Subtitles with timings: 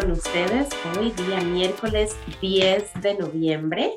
[0.00, 3.90] con ustedes hoy día miércoles 10 de noviembre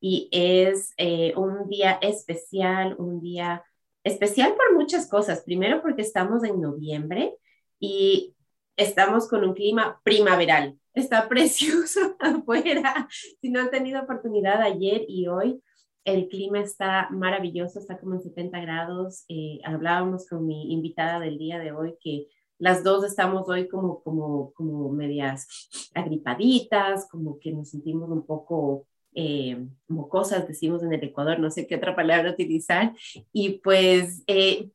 [0.00, 3.64] y es eh, un día especial, un día
[4.04, 5.44] especial por muchas cosas.
[5.44, 7.36] Primero porque estamos en noviembre
[7.80, 8.34] y
[8.76, 10.78] estamos con un clima primaveral.
[10.92, 13.08] Está precioso afuera.
[13.40, 15.62] Si no han tenido oportunidad ayer y hoy,
[16.04, 19.24] el clima está maravilloso, está como en 70 grados.
[19.30, 22.26] Eh, hablábamos con mi invitada del día de hoy que
[22.58, 28.86] las dos estamos hoy como, como, como medias agripaditas, como que nos sentimos un poco
[29.14, 32.94] eh, mocosas, decimos en el Ecuador, no sé qué otra palabra utilizar,
[33.32, 34.70] y pues eh,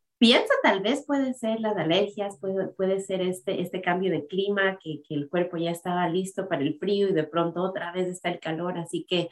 [0.64, 5.02] tal vez puede ser las alergias, puede, puede ser este, este cambio de clima, que,
[5.08, 8.30] que el cuerpo ya estaba listo para el frío y de pronto otra vez está
[8.30, 9.30] el calor, así que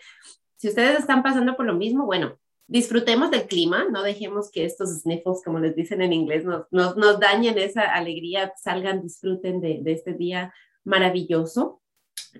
[0.55, 2.37] si ustedes están pasando por lo mismo, bueno,
[2.69, 6.95] disfrutemos del clima, no dejemos que estos sniffles, como les dicen en inglés, nos, nos,
[6.95, 10.53] nos dañen esa alegría, salgan, disfruten de, este día
[10.83, 11.81] maravilloso,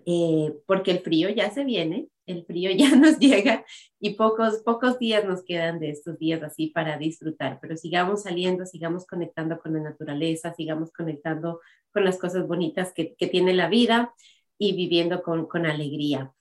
[0.05, 3.65] eh, porque el frío ya se viene, el frío ya nos llega
[3.99, 8.67] y pocos, pocos días nos quedan de estos días así para disfrutar, pero sigamos saliendo,
[8.67, 11.59] sigamos conectando con la naturaleza, sigamos conectando
[11.91, 14.13] con las cosas bonitas que, que tiene la vida
[14.59, 16.31] y viviendo con, con alegría.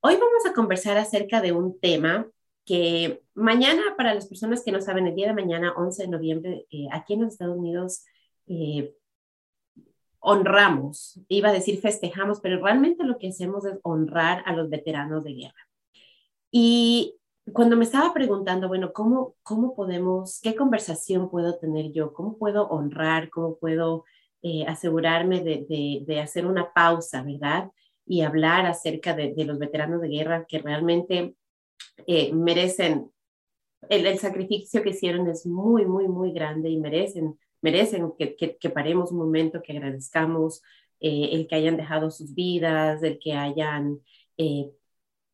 [0.00, 2.30] Hoy vamos a conversar acerca de un tema
[2.66, 6.66] que mañana, para las personas que no saben, el día de mañana, 11 de noviembre,
[6.70, 8.04] eh, aquí en los Estados Unidos,
[8.48, 8.92] eh,
[10.18, 15.22] honramos, iba a decir festejamos, pero realmente lo que hacemos es honrar a los veteranos
[15.22, 15.68] de guerra.
[16.50, 17.14] Y
[17.52, 22.12] cuando me estaba preguntando, bueno, ¿cómo, cómo podemos, qué conversación puedo tener yo?
[22.12, 23.30] ¿Cómo puedo honrar?
[23.30, 24.04] ¿Cómo puedo
[24.42, 27.70] eh, asegurarme de, de, hacer una pausa, verdad?
[28.04, 31.36] Y hablar acerca de los veteranos de guerra que realmente
[32.06, 33.10] eh, merecen,
[33.88, 38.56] el, el, sacrificio que hicieron es muy, muy, muy grande y merecen, merecen que, que,
[38.56, 40.62] que paremos un momento, que agradezcamos
[41.00, 44.00] eh, el que hayan dejado sus vidas, el que hayan
[44.38, 44.70] eh,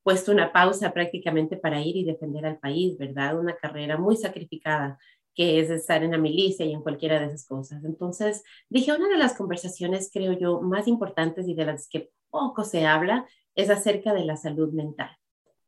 [0.02, 3.38] puesto una pausa prácticamente para ir y defender al país, ¿verdad?
[3.38, 4.98] Una carrera muy sacrificada
[5.34, 7.84] que es estar en la milicia y en cualquiera de esas cosas.
[7.84, 12.64] Entonces, dije, una de las conversaciones, creo yo, más importantes y de las que poco
[12.64, 15.10] se habla es acerca de la salud mental.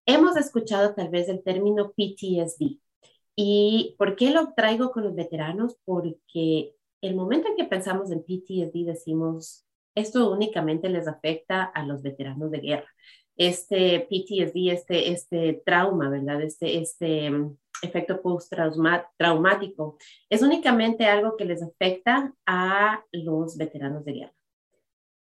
[0.07, 2.79] Hemos escuchado tal vez el término PTSD.
[3.37, 5.79] ¿Y por qué lo traigo con los veteranos?
[5.85, 12.03] Porque el momento en que pensamos en PTSD decimos, esto únicamente les afecta a los
[12.03, 12.89] veteranos de guerra.
[13.37, 16.43] Este PTSD, este, este trauma, ¿verdad?
[16.43, 19.97] Este, este um, efecto post-traumático,
[20.29, 24.35] es únicamente algo que les afecta a los veteranos de guerra.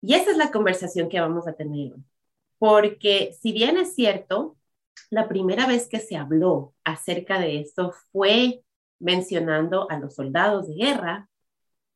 [0.02, 2.03] Y esa es la conversación que vamos a tener hoy.
[2.58, 4.58] Porque si bien es cierto,
[5.12, 8.63] la primera vez que se habló acerca de esto fue
[9.00, 11.29] mencionando a los soldados de guerra.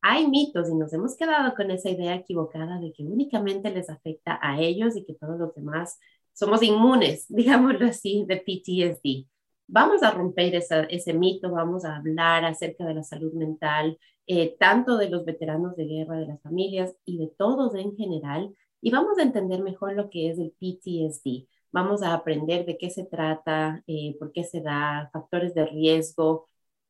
[0.01, 4.38] Hay mitos y nos hemos quedado con esa idea equivocada de que únicamente les afecta
[4.41, 5.97] a ellos y que todos los demás
[6.34, 9.28] somos inmunes, digámoslo así, de PTSD.
[9.67, 13.97] Vamos a romper ese mito, vamos a hablar acerca de la salud mental,
[14.28, 18.53] eh, tanto de los veteranos de guerra, de las familias y de todos en general,
[18.81, 22.89] y vamos a entender mejor lo que es el PTSD vamos a aprender de qué
[22.89, 26.47] se trata, eh, por qué se da, factores de riesgo,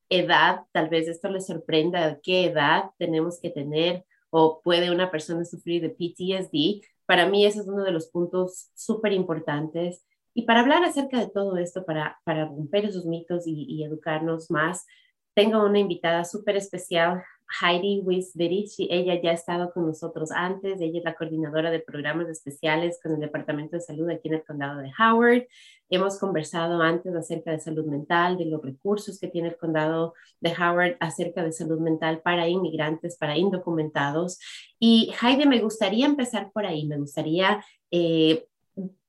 [0.10, 5.44] edad, tal vez esto les sorprenda, qué edad tenemos que tener o puede una persona
[5.44, 6.88] sufrir de PTSD.
[7.08, 10.06] Para mí ese es uno de los puntos súper importantes.
[10.36, 14.52] Y para hablar acerca de todo esto, para, para romper esos mitos y, y educarnos
[14.52, 14.86] más,
[15.34, 17.24] tengo una invitada súper especial,
[17.62, 22.28] Heidi Wisberich, ella ya ha estado con nosotros antes, ella es la coordinadora de programas
[22.28, 25.48] especiales con el Departamento de Salud aquí en el condado de Howard.
[25.90, 30.52] Hemos conversado antes acerca de salud mental, de los recursos que tiene el condado de
[30.52, 34.40] Howard acerca de salud mental para inmigrantes, para indocumentados.
[34.80, 38.48] Y Heidi, me gustaría empezar por ahí, me gustaría eh,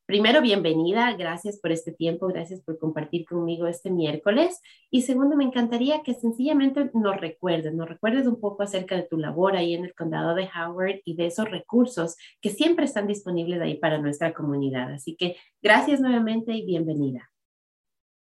[0.07, 4.61] primero, bienvenida, gracias por este tiempo, gracias por compartir conmigo este miércoles.
[4.89, 9.19] Y segundo, me encantaría que sencillamente nos recuerdes, nos recuerdes un poco acerca de tu
[9.19, 13.61] labor ahí en el condado de Howard y de esos recursos que siempre están disponibles
[13.61, 14.93] ahí para nuestra comunidad.
[14.93, 17.31] Así que gracias nuevamente y bienvenida.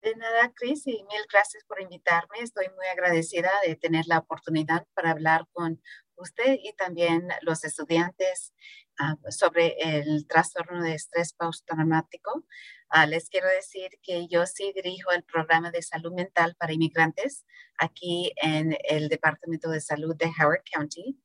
[0.01, 2.39] De nada, Cris, y mil gracias por invitarme.
[2.41, 5.81] Estoy muy agradecida de tener la oportunidad para hablar con
[6.15, 8.53] usted y también los estudiantes
[8.99, 12.45] uh, sobre el trastorno de estrés postraumático.
[12.93, 17.45] Uh, les quiero decir que yo sí dirijo el programa de salud mental para inmigrantes
[17.77, 21.19] aquí en el Departamento de Salud de Howard County.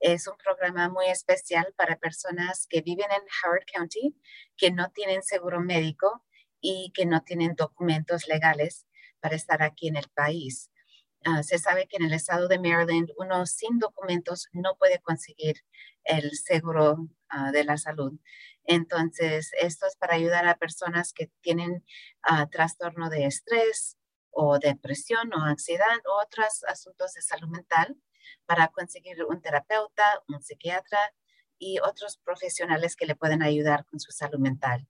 [0.00, 4.16] Es un programa muy especial para personas que viven en Howard County,
[4.56, 6.24] que no tienen seguro médico
[6.60, 8.86] y que no tienen documentos legales
[9.20, 10.71] para estar aquí en el país.
[11.24, 15.56] Ah, se sabe que en el estado de Maryland uno sin documentos no puede conseguir
[16.04, 18.12] el seguro ah, de la salud.
[18.64, 21.84] Entonces, esto es para ayudar a personas que tienen
[22.50, 23.98] trastorno de estrés
[24.30, 27.96] o depresión o ansiedad o otros asuntos de salud mental
[28.46, 31.12] para conseguir un terapeuta, un psiquiatra
[31.58, 34.86] y otros profesionales que le pueden ayudar con su salud mental.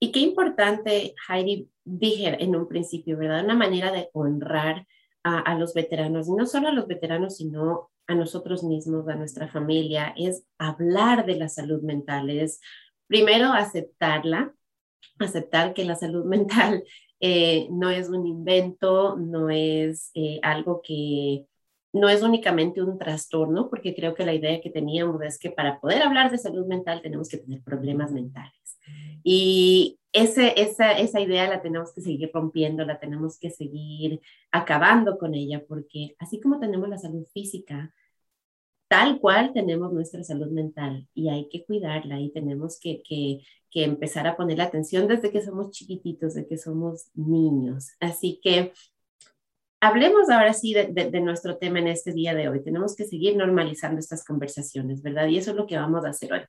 [0.00, 3.44] Y qué importante, Heidi, dije en un principio, ¿verdad?
[3.44, 4.86] Una manera de honrar
[5.24, 9.48] a, los veteranos, y no solo a los veteranos, sino a nosotros mismos, a nuestra
[9.48, 12.60] familia, es hablar de la salud mental, es
[13.08, 14.54] primero aceptarla,
[15.18, 16.82] aceptar que la salud mental
[17.20, 21.44] eh, no es un invento, no es eh, algo que
[21.92, 25.80] no es únicamente un trastorno, porque creo que la idea que teníamos es que para
[25.80, 28.57] poder hablar de salud mental tenemos que tener problemas mentales.
[29.22, 34.20] Y ese, esa, esa idea la tenemos que seguir rompiendo, la tenemos que seguir
[34.50, 37.92] acabando con ella, porque así como tenemos la salud física,
[38.88, 43.40] tal cual tenemos nuestra salud mental y hay que cuidarla y tenemos que, que,
[43.70, 47.90] que empezar a poner la atención desde que somos chiquititos, desde que somos niños.
[48.00, 48.72] Así que
[49.80, 52.62] hablemos ahora sí de, de, nuestro tema en este día de hoy.
[52.62, 55.28] Tenemos que seguir normalizando estas conversaciones, ¿verdad?
[55.28, 56.40] Y eso es lo que vamos a hacer hoy.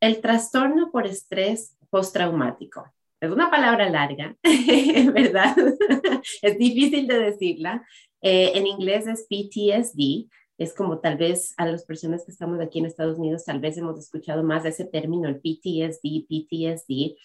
[0.00, 2.84] El trastorno por estrés postraumático.
[3.20, 4.36] Es una palabra larga,
[5.12, 5.56] ¿verdad?
[6.42, 7.84] es difícil de decirla.
[8.20, 10.28] Eh, en inglés es PTSD.
[10.56, 13.76] Es como tal vez a las personas que estamos aquí en Estados Unidos, tal vez
[13.76, 17.16] hemos escuchado más de ese término, el PTSD, PTSD.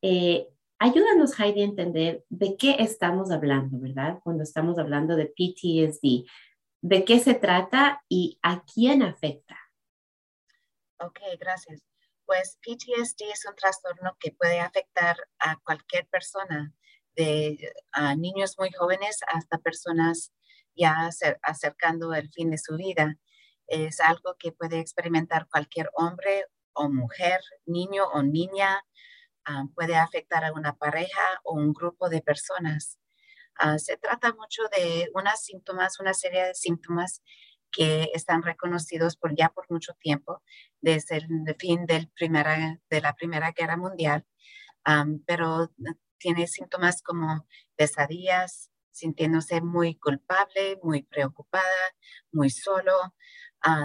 [0.00, 0.48] Eh,
[0.78, 4.18] ayúdanos, Heidi, a entender de qué estamos hablando, ¿verdad?
[4.24, 6.26] Cuando estamos hablando de PTSD.
[6.80, 9.58] ¿De qué se trata y a quién afecta?
[11.00, 11.82] Ok, gracias.
[12.28, 16.74] Pues PTSD es un trastorno que puede afectar a cualquier persona,
[17.16, 20.30] de a niños muy jóvenes hasta personas
[20.76, 21.08] ya
[21.40, 23.16] acercando el fin de su vida.
[23.66, 26.44] Es algo que puede experimentar cualquier hombre
[26.74, 28.84] o mujer, niño o niña.
[29.46, 32.98] Ah, puede afectar a una pareja o un grupo de personas.
[33.54, 37.22] Ah, se trata mucho de unas síntomas, una serie de síntomas
[37.70, 40.42] que están reconocidos por ya por mucho tiempo,
[40.80, 44.26] desde el fin del primera, de la Primera Guerra Mundial,
[45.26, 45.70] pero
[46.18, 51.64] tiene síntomas como pesadillas, sintiéndose muy culpable, muy preocupada,
[52.32, 53.14] muy solo.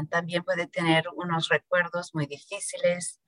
[0.09, 3.19] también puede tener unos recuerdos muy difíciles,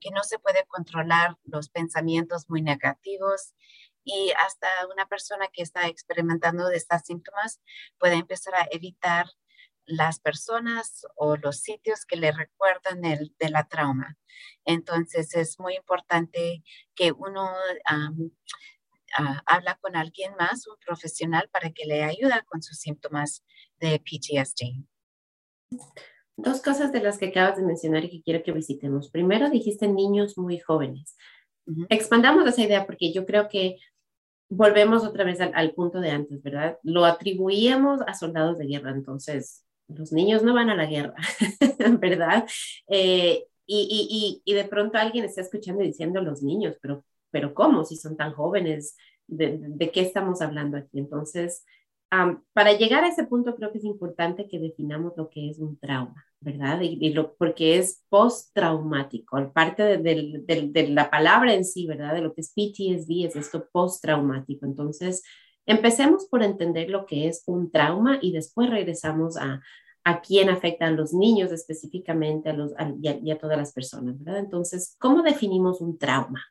[0.00, 3.54] que no se puede controlar los pensamientos muy negativos
[4.04, 7.60] y hasta una persona que está experimentando de estos síntomas
[7.98, 9.26] puede empezar a evitar
[9.90, 14.16] las personas o los sitios que le recuerdan el, de la trauma.
[14.64, 16.62] Entonces es muy importante
[16.94, 17.50] que uno
[19.46, 23.44] habla con alguien más, un profesional, para que le ayude con sus síntomas
[23.80, 24.84] de PTSD.
[26.36, 29.10] Dos cosas de las que acabas de mencionar y que quiero que visitemos.
[29.10, 31.16] Primero, dijiste niños muy jóvenes.
[31.88, 33.76] Expandamos esa idea porque yo creo que
[34.48, 36.78] volvemos otra vez al, al, punto de antes, ¿verdad?
[36.82, 39.64] Lo atribuíamos a soldados de guerra, entonces
[39.94, 41.14] los niños no van a la guerra,
[42.00, 42.46] ¿verdad?
[42.88, 47.54] Eh, y, y, y, de pronto alguien está escuchando y diciendo los niños, pero, pero
[47.54, 47.84] ¿cómo?
[47.84, 48.96] Si son tan jóvenes,
[49.28, 50.98] ¿de, de qué estamos hablando aquí?
[50.98, 51.64] Entonces,
[52.52, 55.78] para llegar a ese punto creo que es importante que definamos lo que es un
[55.78, 56.80] trauma, ¿verdad?
[56.80, 62.14] Y, lo, porque es postraumático, parte de, de, de, la palabra en sí, ¿verdad?
[62.14, 64.66] De lo que es PTSD, es esto postraumático.
[64.66, 65.22] Entonces,
[65.70, 69.62] Empecemos por entender lo que es un trauma y después regresamos a,
[70.02, 74.40] a quién afecta a los niños específicamente a los, y, a, todas las personas, ¿verdad?
[74.40, 76.44] Entonces, ¿cómo definimos un trauma?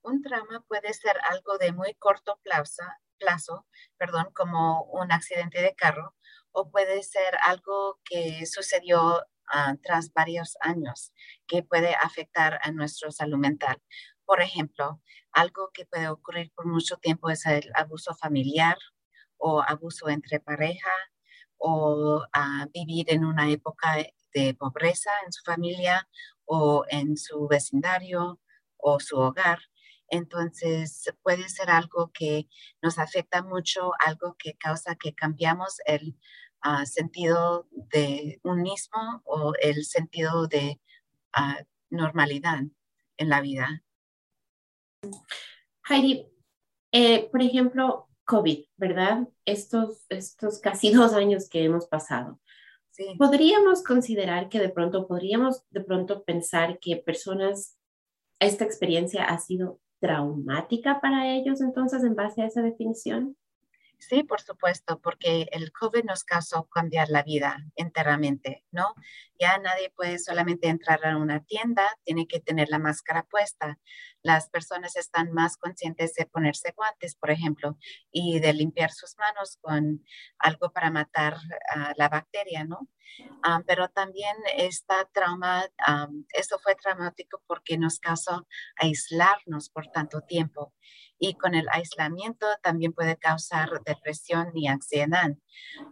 [0.00, 2.82] Un trauma puede ser algo de muy corto plazo,
[3.18, 3.66] plazo
[3.98, 6.14] perdón, como un accidente de carro,
[6.50, 9.20] o puede ser algo que sucedió
[9.52, 11.12] ah, tras varios años
[11.46, 13.82] que puede afectar a nuestra salud mental.
[14.26, 15.00] Por ejemplo,
[15.32, 18.78] algo que puede ocurrir por mucho tiempo es el abuso familiar
[19.38, 20.90] o abuso entre pareja
[21.58, 23.96] o ah, vivir en una época
[24.34, 26.08] de pobreza en su familia
[26.46, 28.40] o en su vecindario
[28.78, 29.60] o su hogar.
[30.08, 32.48] Entonces puede ser algo que
[32.82, 36.18] nos afecta mucho, algo que causa que cambiamos el
[36.62, 40.80] ah, sentido de un mismo o el sentido de
[41.32, 41.58] ah,
[41.90, 42.60] normalidad
[43.16, 43.82] en la vida.
[45.88, 46.26] Heidi,
[46.92, 49.28] eh, por ejemplo, COVID, ¿verdad?
[49.44, 52.40] Estos, estos casi dos años que hemos pasado.
[53.18, 57.76] ¿Podríamos considerar que de pronto, podríamos de pronto pensar que personas,
[58.38, 63.36] esta experiencia ha sido traumática para ellos entonces en base a esa definición?
[63.98, 68.94] Sí, por supuesto, porque el COVID nos causó cambiar la vida enteramente, ¿no?
[69.38, 73.78] Ya nadie puede solamente entrar a una tienda, tiene que tener la máscara puesta.
[74.24, 77.76] Las personas están más conscientes de ponerse guantes, por ejemplo,
[78.10, 80.02] y de limpiar sus manos con
[80.38, 81.36] algo para matar
[81.96, 82.88] la bacteria, ¿no?
[83.42, 85.66] Ah, pero también esta trauma,
[86.32, 90.72] esto fue traumático porque nos causó aislarnos por tanto tiempo
[91.18, 95.30] y con el aislamiento también puede causar depresión y ansiedad.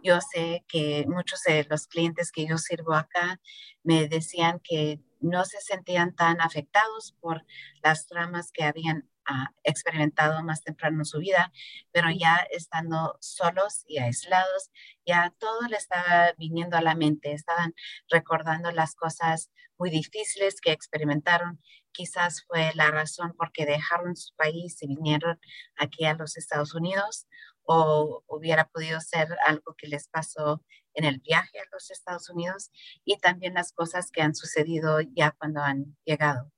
[0.03, 3.39] Yo sé que muchos de los clientes que yo sirvo acá
[3.83, 7.45] me decían que no se sentían tan afectados por
[7.81, 11.51] las tramas que habían ah, experimentado más temprano en su vida,
[11.91, 14.69] pero ya estando solos y aislados,
[15.05, 17.73] ya todo le estaba viniendo a la mente, estaban
[18.09, 21.59] recordando las cosas muy difíciles que experimentaron.
[21.91, 25.39] Quizás fue la razón por qué dejaron su país y vinieron
[25.77, 27.27] aquí a los Estados Unidos
[27.65, 30.63] o hubiera podido ser algo que les pasó
[30.93, 32.71] en el viaje a los Estados Unidos
[33.03, 36.51] y también las cosas que han sucedido ya cuando han llegado.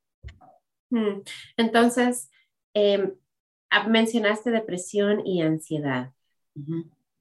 [0.89, 1.21] Hmm.
[1.57, 2.29] Entonces,
[3.69, 6.11] ah, mencionaste depresión y ansiedad.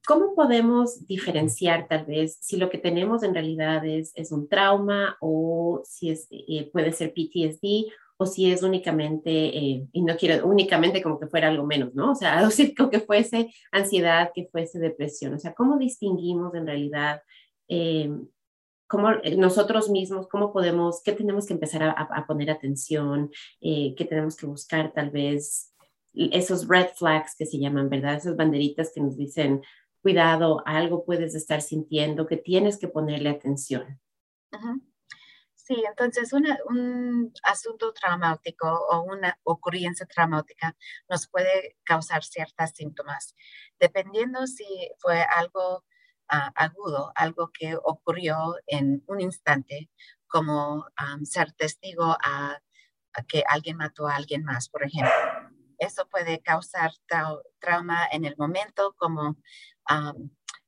[0.07, 5.17] ¿Cómo podemos diferenciar tal vez si lo que tenemos en realidad es, es un trauma
[5.19, 10.47] o si es, eh, puede ser PTSD o si es únicamente, eh, y no quiero
[10.47, 12.11] únicamente como que fuera algo menos, ¿no?
[12.11, 15.33] O sea, como que fuese ansiedad, que fuese depresión.
[15.33, 17.21] O sea, ¿cómo distinguimos en realidad
[17.67, 18.09] eh,
[18.87, 24.35] cómo eh, nosotros mismos, cómo podemos, qué tenemos que empezar a, poner atención, qué tenemos
[24.35, 25.73] que buscar tal vez,
[26.13, 28.15] esos red flags que se llaman, ¿verdad?
[28.15, 29.61] Esas banderitas que nos dicen,
[30.01, 33.99] cuidado, algo puedes estar sintiendo, que tienes que ponerle atención.
[34.51, 34.77] Ajá.
[35.67, 40.75] Sí, entonces un asunto traumático o una ocurrencia traumática
[41.09, 43.33] nos puede causar ciertos síntomas,
[43.79, 44.63] dependiendo si
[44.99, 45.83] fue algo
[46.27, 49.89] ah, agudo, algo que ocurrió en un instante,
[50.27, 50.85] como
[51.23, 52.61] ser testigo a,
[53.27, 55.11] que alguien mató a alguien más, por ejemplo.
[55.79, 56.91] Eso puede causar
[57.59, 59.37] trauma en el momento, como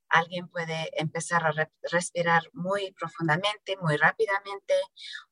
[0.09, 4.73] alguien puede empezar a respirar muy profundamente, muy rápidamente,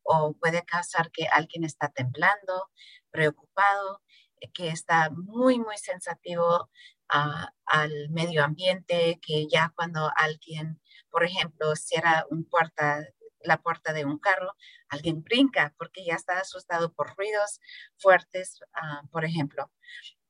[0.03, 2.69] o puede causar que alguien está temblando,
[3.11, 4.01] preocupado,
[4.41, 6.69] eh, que está muy, muy sensativo
[7.07, 13.05] al medio ambiente, que ya cuando alguien, por ejemplo, cierra un puerta,
[13.41, 14.53] la puerta de un carro,
[14.89, 17.59] alguien brinca porque ya está asustado por ruidos
[17.97, 19.71] fuertes, ah, por ejemplo.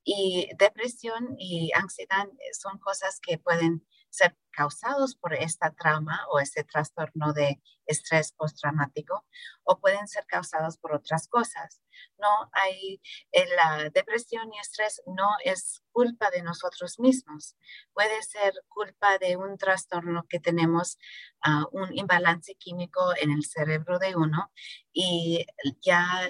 [0.03, 6.63] Y depresión y ansiedad son cosas que pueden ser causados por esta trauma o este
[6.63, 9.25] trastorno de estrés postraumático
[9.63, 11.81] o pueden ser causados por otras cosas.
[12.17, 17.55] No hay eh, la depresión y estrés no es culpa de nosotros mismos.
[17.93, 20.97] Puede ser culpa de un trastorno que tenemos
[21.45, 24.51] uh, un imbalance químico en el cerebro de uno
[24.93, 25.45] y
[25.81, 26.29] ya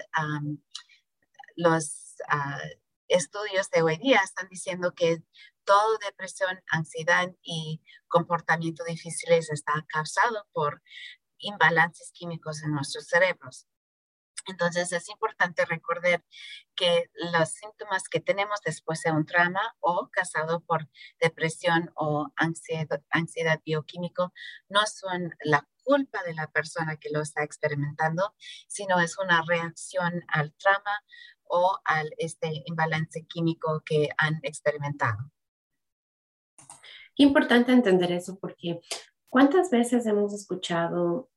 [1.56, 5.22] los uh, estudios de hoy día están diciendo que
[5.66, 10.82] todo depresión, ansiedad y comportamiento difíciles está causado por
[11.40, 13.68] imbalances químicos en nuestros cerebros.
[14.48, 16.24] Entonces es importante recordar
[16.76, 20.88] que los síntomas que tenemos después de un trauma o causado por
[21.20, 24.34] depresión o ansiedad, ansiedad bioquímico
[24.70, 28.36] no son la culpa de la persona que lo está experimentando,
[28.68, 31.04] sino es una reacción al trauma
[31.44, 35.32] o al este imbalance químico que han experimentado.
[37.16, 38.82] Qué importante entender eso porque
[39.30, 41.30] cuántas veces hemos escuchado,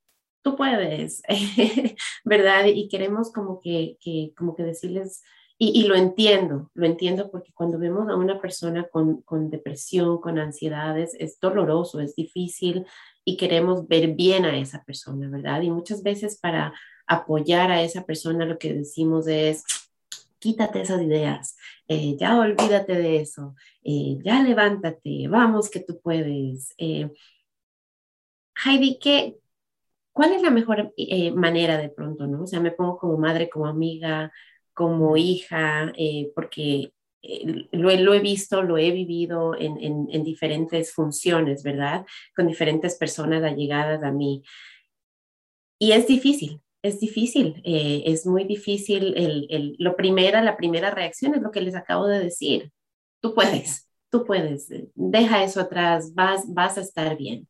[0.43, 1.23] tú puedes,
[2.25, 2.67] ¿verdad?
[2.67, 5.23] Y queremos como que, que como que decirles,
[5.61, 10.21] y, y, lo entiendo, lo entiendo porque cuando vemos a una persona con, con depresión,
[10.21, 12.87] con ansiedades, es doloroso, es difícil
[13.25, 15.63] y queremos ver bien a esa persona, ¿verdad?
[15.63, 16.73] Y muchas veces para
[17.09, 19.65] apoyar a esa persona lo que decimos es,
[20.39, 21.57] quítate esas ideas,
[21.89, 26.75] eh, ya olvídate de eso, eh, ya levántate, vamos que tú puedes.
[26.79, 27.11] Eh,
[28.65, 29.37] Heidi, ¿qué,
[30.13, 30.93] ¿cuál es la mejor
[31.35, 32.43] manera de pronto, no?
[32.43, 34.33] O sea, me pongo como madre, como amiga,
[34.75, 35.93] como hija,
[36.35, 36.93] porque
[37.73, 42.07] lo, he visto, lo he vivido en, en, diferentes funciones, ¿verdad?
[42.35, 44.43] Con diferentes personas allegadas a mí.
[45.79, 49.15] Y es difícil, es difícil, eh, es muy difícil.
[49.17, 52.73] El, el, lo primera, la primera reacción es lo que les acabo de decir.
[53.21, 57.49] Tú puedes, tú puedes, deja eso atrás, vas, vas a estar bien.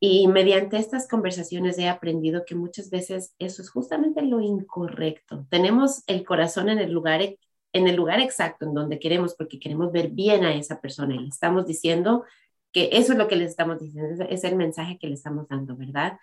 [0.00, 5.46] Y mediante estas conversaciones he aprendido que muchas veces eso es justamente lo incorrecto.
[5.50, 7.38] Tenemos el corazón en el lugar e,
[7.72, 11.18] en el lugar exacto en donde queremos, porque queremos ver bien a esa persona y
[11.18, 12.24] le estamos diciendo
[12.72, 15.76] que eso es lo que les estamos diciendo, es el mensaje que le estamos dando,
[15.76, 16.18] ¿verdad?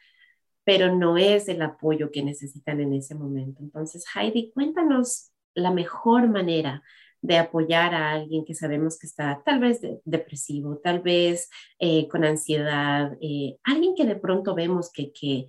[0.63, 3.61] Pero no es el apoyo que necesitan en ese momento.
[3.61, 6.83] Entonces, Heidi, cuéntanos la mejor manera
[7.21, 11.49] de apoyar a alguien que sabemos que está tal vez depresivo, tal vez
[11.79, 15.47] eh, con ansiedad, eh, alguien que de pronto vemos que, que,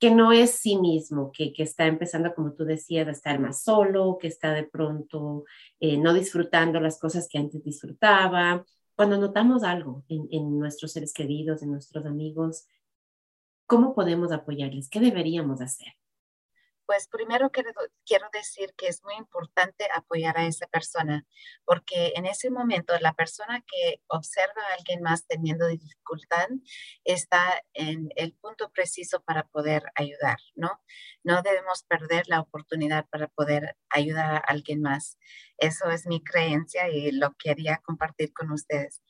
[0.00, 3.62] que no es sí mismo, que, que, está empezando, como tú decías, a estar más
[3.62, 5.44] solo, que está de pronto
[5.78, 8.64] eh, no disfrutando las cosas que antes disfrutaba,
[8.98, 12.66] cuando notamos algo en, nuestros seres queridos, en nuestros amigos,
[13.68, 14.88] ¿cómo podemos apoyarles?
[14.88, 15.94] ¿Qué deberíamos hacer?
[16.86, 17.70] Pues primero quiero,
[18.06, 21.26] quiero, decir que es muy importante apoyar a esa persona,
[21.66, 26.48] porque en ese momento la persona que observa a alguien más teniendo dificultad
[27.04, 30.80] está en el punto preciso para poder ayudar, ¿no?
[31.22, 35.18] No debemos perder la oportunidad para poder ayudar a alguien más.
[35.58, 39.02] Eso es mi creencia y lo quería compartir con ustedes.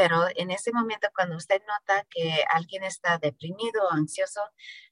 [0.00, 4.40] Pero en ese momento, cuando usted nota que alguien está deprimido o ansioso,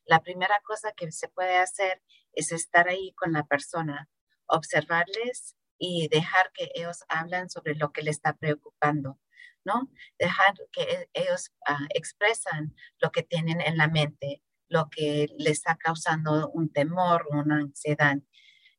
[0.04, 2.02] la primera cosa que se puede hacer
[2.34, 4.10] es estar ahí con la persona,
[4.44, 9.18] observarles y dejar que ellos hablan sobre lo que le está preocupando,
[9.64, 9.90] ¿no?
[10.18, 15.52] Dejar que e-, ellos uh, expresan lo que tienen en la mente, lo que les
[15.52, 18.18] está causando un temor una ansiedad.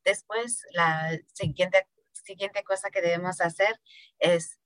[0.05, 1.87] Después, la siguiente
[2.29, 3.81] siguiente cosa que debemos hacer
[4.19, 4.58] es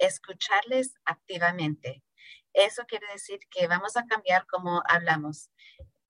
[0.00, 2.02] escucharles activamente.
[2.52, 5.50] Eso quiere decir que vamos a cambiar cómo hablamos.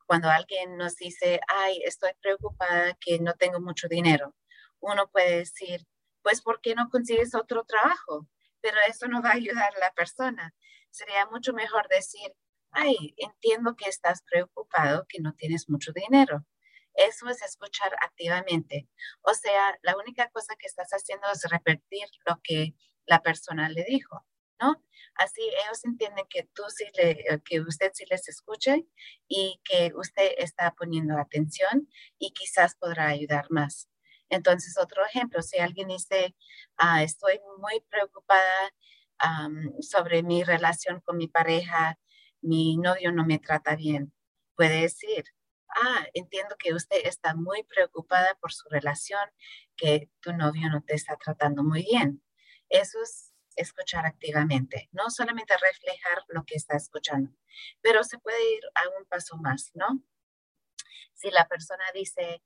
[0.06, 4.34] Cuando alguien nos dice, ay, estoy preocupada que no tengo mucho dinero,
[4.80, 5.86] uno puede decir,
[6.22, 8.26] pues, ¿por qué no consigues otro trabajo?
[8.60, 10.54] Pero eso no va a ayudar a la persona.
[10.90, 12.34] Sería mucho mejor decir,
[12.72, 16.44] ay, entiendo que estás preocupado, que no tienes mucho dinero.
[16.94, 18.88] Eso es escuchar activamente.
[19.22, 22.74] O sea, la única cosa que estás haciendo es repetir lo que
[23.10, 24.24] la persona le dijo,
[24.60, 24.82] ¿no?
[25.16, 26.84] Así ellos entienden que tú sí
[27.44, 28.86] que usted sí les escuche
[29.28, 33.88] y que usted está poniendo atención y quizás podrá ayudar más.
[34.30, 36.36] Entonces, otro ejemplo, si alguien dice,
[36.76, 38.72] ah, estoy muy preocupada
[39.80, 41.98] sobre mi relación con mi pareja,
[42.40, 44.14] mi novio no me trata bien,
[44.56, 45.24] puede decir,
[45.68, 49.28] ah, entiendo que usted está muy preocupada por su relación,
[49.76, 52.22] que tu novio no te está tratando muy bien.
[52.70, 57.30] Eso es escuchar activamente, no solamente reflejar lo que está escuchando,
[57.82, 60.02] pero se puede ir a un paso más, ¿no?
[61.14, 62.42] Si la persona dice,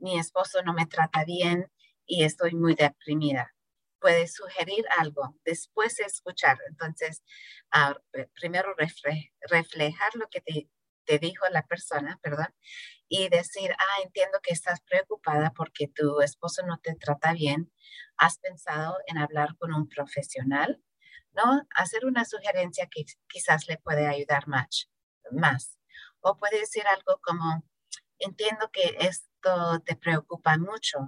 [0.00, 1.70] mi esposo no me trata bien
[2.04, 3.54] y estoy muy deprimida,
[4.00, 6.58] puede sugerir algo, después escuchar.
[6.68, 7.22] Entonces,
[7.70, 7.94] ah,
[8.34, 10.68] primero reflejar lo que te
[11.06, 12.48] te dijo la persona, perdón,
[13.08, 17.72] y decir, ah, entiendo que estás preocupada porque tu esposo no te trata bien,
[18.16, 20.82] has pensado en hablar con un profesional,
[21.32, 21.62] ¿no?
[21.74, 24.90] Hacer una sugerencia que quizás le puede ayudar más.
[25.30, 25.78] más.
[26.20, 27.64] O puede decir algo como,
[28.18, 30.98] entiendo que esto te preocupa mucho,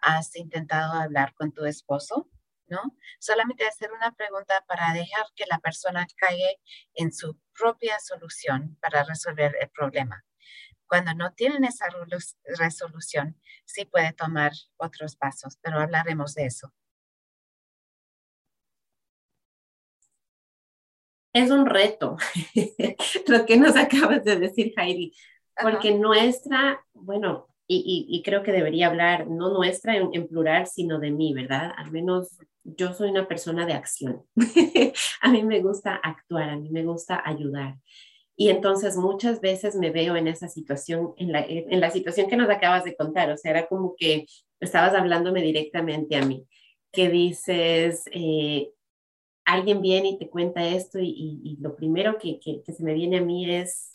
[0.00, 2.30] has intentado hablar con tu esposo,
[2.66, 2.96] ¿no?
[3.18, 6.48] Solamente hacer una pregunta para dejar que la persona caiga
[6.94, 10.24] en su propia solución para resolver el problema.
[10.86, 11.86] Cuando no tienen esa
[12.58, 16.72] resolución, sí puede tomar otros pasos, pero hablaremos de eso.
[21.32, 22.16] Es un reto
[23.26, 25.12] lo que nos acabas de decir, Heidi,
[25.60, 31.32] porque nuestra, bueno, y, creo que debería hablar no nuestra en, plural, sino de mí,
[31.32, 31.72] ¿verdad?
[31.76, 34.22] Al menos yo soy una persona de acción.
[35.22, 37.76] a mí me gusta actuar, a mí me gusta ayudar.
[38.36, 41.32] Y entonces muchas veces me veo en esa situación, en
[41.80, 44.26] la, situación que nos acabas de contar, o sea, era como que
[44.60, 46.46] estabas hablándome directamente a mí,
[46.90, 48.70] que dices, eh,
[49.44, 53.48] alguien viene y te cuenta esto y, lo primero que, se me viene a mí
[53.48, 53.93] es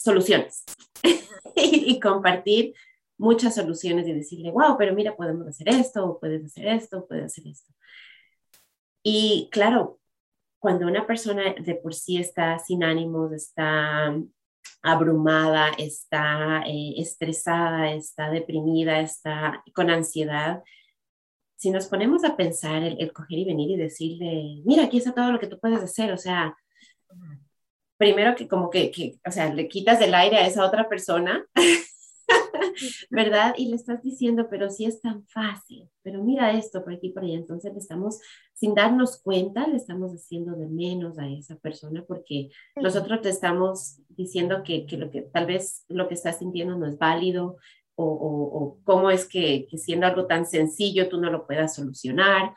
[0.00, 0.64] soluciones
[1.56, 2.74] y, compartir
[3.18, 7.46] muchas soluciones y decirle, wow, pero mira, podemos hacer esto, puedes hacer esto, puedes hacer
[7.48, 7.72] esto.
[9.02, 10.00] Y claro,
[10.58, 14.14] cuando una persona de por sí está sin ánimos, está
[14.82, 20.62] abrumada, está eh, estresada, está deprimida, está con ansiedad,
[21.60, 25.30] si nos ponemos a pensar el, coger y venir y decirle, mira, aquí está todo
[25.30, 26.56] lo que tú puedes hacer, o sea,
[28.00, 31.44] primero que como que, que, o sea, le quitas el aire a esa otra persona,
[33.10, 33.54] ¿verdad?
[33.58, 37.24] Y le estás diciendo, pero sí es tan fácil, pero mira esto por aquí, por
[37.24, 37.34] allá.
[37.34, 38.18] Entonces le estamos,
[38.54, 44.00] sin darnos cuenta, le estamos haciendo de menos a esa persona porque nosotros te estamos
[44.08, 47.58] diciendo que, que, lo que tal vez lo que estás sintiendo no es válido
[47.96, 52.54] o, cómo es que, siendo algo tan sencillo tú no lo puedas solucionar.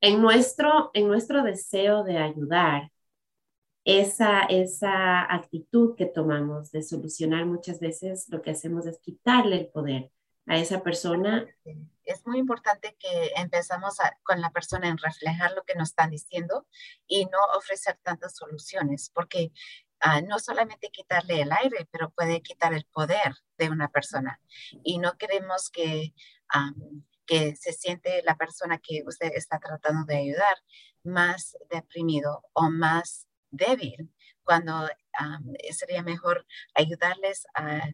[0.00, 2.90] En nuestro, en nuestro deseo de ayudar,
[3.84, 9.68] esa, esa actitud que tomamos de solucionar muchas veces lo que hacemos es quitarle el
[9.68, 10.10] poder
[10.46, 11.46] a esa persona.
[12.04, 16.66] Es muy importante que empezamos con la persona en reflejar lo que nos están diciendo
[17.06, 19.52] y no ofrecer tantas soluciones, porque
[20.02, 24.40] Ah, no solamente quitarle el aire, pero puede quitar el poder de una persona.
[24.82, 26.14] Y no queremos que,
[27.26, 30.56] que se siente la persona que usted está tratando de ayudar
[31.04, 34.12] más deprimido o más débil,
[34.44, 34.88] cuando
[35.72, 37.90] sería mejor ayudarles a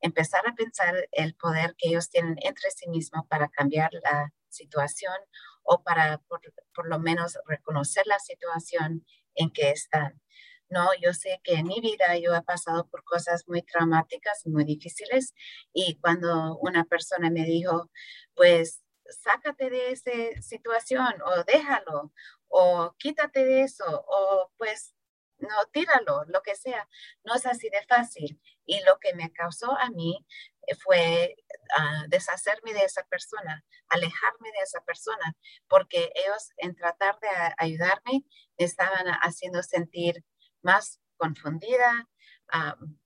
[0.00, 5.14] empezar a pensar el poder que ellos tienen entre sí mismos para cambiar la situación
[5.62, 6.40] o para por,
[6.74, 10.20] por lo menos reconocer la situación en que están.
[10.68, 14.64] No, yo sé que en mi vida yo he pasado por cosas muy traumáticas, muy
[14.64, 15.32] difíciles,
[15.72, 17.90] y cuando una persona me dijo,
[18.34, 22.12] pues sácate de esa situación o déjalo
[22.48, 24.95] o quítate de eso o pues
[25.38, 26.88] no, tíralo, lo que sea.
[27.24, 28.40] No es así de fácil.
[28.64, 30.24] Y lo que me causó a mí
[30.66, 31.36] eh, fue
[31.76, 35.36] ah, deshacerme de esa persona, alejarme de esa persona,
[35.68, 38.24] porque ellos en tratar de ayudarme
[38.58, 40.24] me estaban haciendo sentir
[40.62, 42.08] más confundida,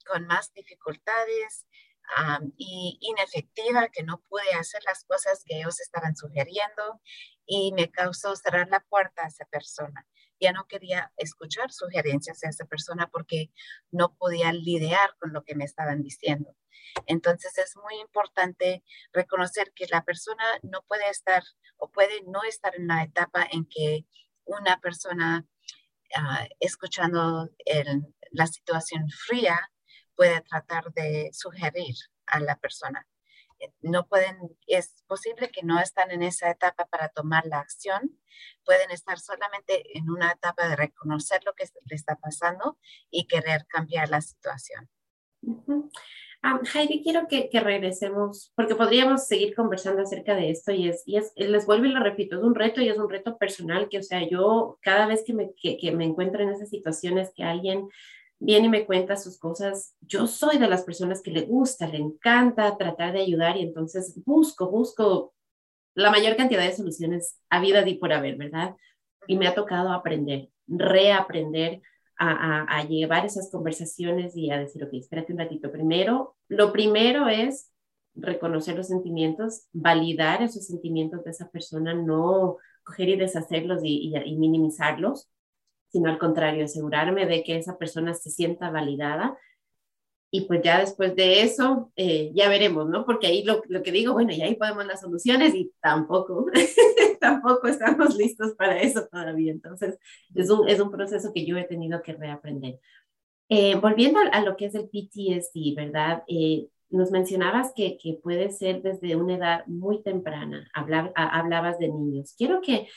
[0.06, 1.66] con más dificultades
[2.56, 7.00] y inefectiva, que no pude hacer las cosas que ellos estaban sugiriendo
[7.46, 10.06] y me causó cerrar la puerta a esa persona.
[10.40, 13.50] Ya no quería escuchar sugerencias de esa persona porque
[13.90, 16.56] no podía lidiar con lo que me estaban diciendo.
[17.06, 21.42] Entonces es muy importante reconocer que la persona no puede estar
[21.76, 24.06] o puede no estar en la etapa en que
[24.44, 25.46] una persona
[26.14, 27.48] Ah, escuchando
[28.32, 29.70] la situación fría,
[30.16, 31.94] puede tratar de sugerir
[32.26, 33.06] a la persona.
[33.80, 38.18] No pueden, es posible que no están en esa etapa para tomar la acción,
[38.64, 42.78] pueden estar solamente en una etapa de reconocer lo que le está pasando
[43.10, 44.88] y querer cambiar la situación.
[46.74, 51.32] Heidi, quiero que, regresemos, porque podríamos seguir conversando acerca de esto y es, y es,
[51.36, 54.02] les vuelvo y lo repito, es un reto y es un reto personal que, o
[54.02, 57.88] sea, yo cada vez que me, que, que me encuentro en esas situaciones que alguien
[58.40, 61.98] viene y me cuenta sus cosas, yo soy de las personas que le gusta, le
[61.98, 65.34] encanta tratar de ayudar y entonces busco, busco
[65.94, 68.74] la mayor cantidad de soluciones a vida y por haber, ¿verdad?
[69.26, 71.82] Y me ha tocado aprender, reaprender
[72.22, 75.72] a, llevar esas conversaciones y a decir, ok, espérate un ratito.
[75.72, 77.70] Primero, lo primero es
[78.14, 84.36] reconocer los sentimientos, validar esos sentimientos de esa persona, no coger y deshacerlos y, y,
[84.36, 85.30] minimizarlos,
[85.90, 89.36] sino al contrario, asegurarme de que esa persona se sienta validada.
[90.32, 93.04] Y pues ya después de eso, eh, ya veremos, ¿no?
[93.04, 96.46] Porque ahí lo, lo, que digo, bueno, y ahí podemos las soluciones y tampoco.
[97.20, 99.52] tampoco estamos listos para eso todavía.
[99.52, 99.98] Entonces,
[100.34, 102.78] es un, es un proceso que yo he tenido que reaprender.
[103.48, 106.22] Eh, volviendo a, lo que es el PTSD, ¿verdad?
[106.28, 110.68] Eh, nos mencionabas que, que, puede ser desde una edad muy temprana.
[110.72, 112.34] hablabas de niños.
[112.36, 112.88] Quiero que,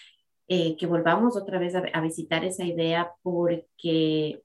[0.48, 4.42] eh, que volvamos otra vez a, a, visitar esa idea porque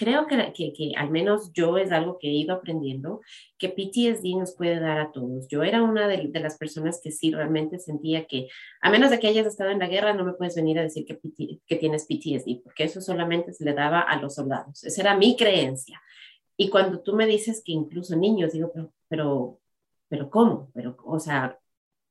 [0.00, 3.20] creo que, que, al menos yo es algo que he ido aprendiendo,
[3.58, 5.46] que PTSD nos puede dar a todos.
[5.48, 8.48] Yo era una de, de, las personas que sí realmente sentía que,
[8.80, 11.04] a menos de que hayas estado en la guerra, no me puedes venir a decir
[11.04, 11.20] que,
[11.66, 14.82] que tienes PTSD, porque eso solamente se le daba a los soldados.
[14.84, 16.00] Esa era mi creencia.
[16.56, 19.60] Y cuando tú me dices que incluso niños, digo, pero, pero,
[20.08, 20.70] pero ¿cómo?
[20.72, 21.58] Pero, o sea,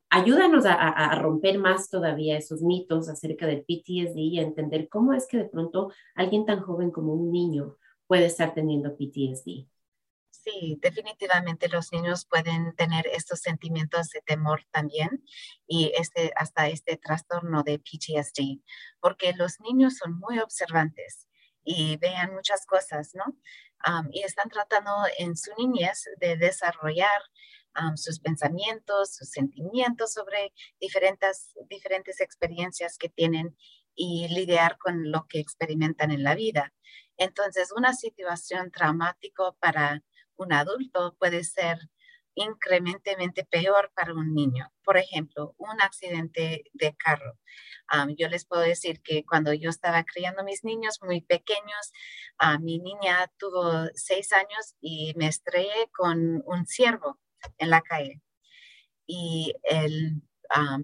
[0.09, 5.27] ayúdanos a, romper más todavía esos mitos acerca del PTSD y a entender cómo es
[5.27, 9.67] que de pronto alguien tan joven como un niño puede estar teniendo PTSD.
[10.31, 15.23] Sí, definitivamente los niños pueden tener estos sentimientos de temor también
[15.67, 18.61] y este, hasta este trastorno de PTSD,
[18.99, 21.27] porque los niños son muy observantes
[21.63, 23.35] y vean muchas cosas, ¿no?
[24.11, 27.21] y están tratando en su niñez de desarrollar
[27.95, 33.55] sus pensamientos, sus sentimientos sobre diferentes, diferentes experiencias que tienen
[33.95, 36.73] y lidiar con lo que experimentan en la vida.
[37.17, 40.03] Entonces, una situación traumática para
[40.37, 41.77] un adulto puede ser
[42.35, 44.71] incrementemente peor para un niño.
[44.83, 47.37] Por ejemplo, un accidente de carro.
[48.17, 51.91] yo les puedo decir que cuando yo estaba criando mis niños muy pequeños,
[52.61, 57.19] mi niña tuvo seis años y me estrellé con un ciervo
[57.57, 58.21] en la calle.
[59.07, 60.21] Y el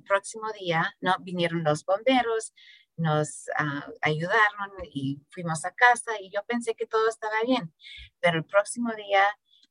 [0.08, 2.54] próximo día no vinieron los bomberos,
[2.98, 7.74] nos ah, ayudaron y fuimos a casa y yo pensé que todo estaba bien,
[8.22, 9.24] pero el próximo día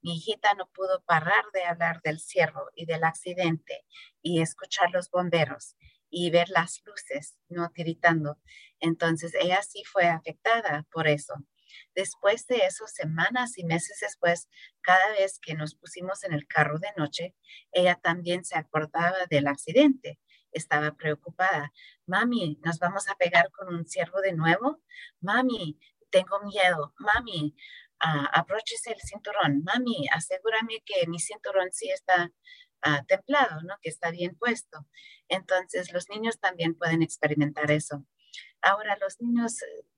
[0.02, 3.86] Mi hijita no pudo parar de hablar del cierre y del accidente
[4.22, 5.76] y escuchar los bomberos
[6.10, 8.38] y ver las luces, no tiritando.
[8.80, 11.34] Entonces ella sí fue afectada por eso.
[11.94, 14.48] Después de eso, semanas y meses después,
[14.80, 17.34] cada vez que nos pusimos en el carro de noche,
[17.72, 20.18] ella también se acordaba del accidente.
[20.52, 21.72] Estaba preocupada.
[22.06, 24.82] Mami, ¿nos vamos a pegar con un ciervo de nuevo?
[25.20, 25.78] Mami,
[26.10, 26.94] tengo miedo.
[26.98, 27.56] Mami,
[28.04, 28.44] uh,
[28.86, 29.62] el cinturón.
[29.64, 32.30] Mami, asegúrame que mi cinturón sí está
[32.86, 33.74] uh, templado, ¿no?
[33.82, 34.86] Que está bien puesto.
[35.28, 38.06] Entonces, los niños también pueden experimentar eso.
[38.62, 39.56] Ahora, los niños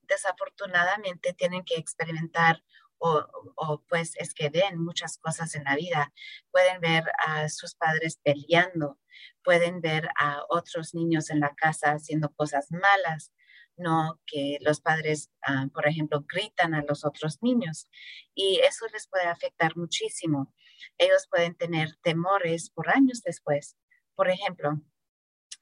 [0.09, 2.63] desafortunadamente tienen que experimentar
[2.99, 6.13] o, pues es que ven muchas cosas en la vida.
[6.51, 8.99] Pueden ver a sus padres peleando,
[9.45, 13.33] pueden ver a otros niños en la casa haciendo cosas malas,
[13.77, 17.89] no que los padres, ah, por ejemplo, gritan a los otros niños
[18.35, 20.55] y eso les puede afectar muchísimo.
[20.99, 23.77] Ellos pueden tener temores por años después.
[24.15, 24.81] Por ejemplo,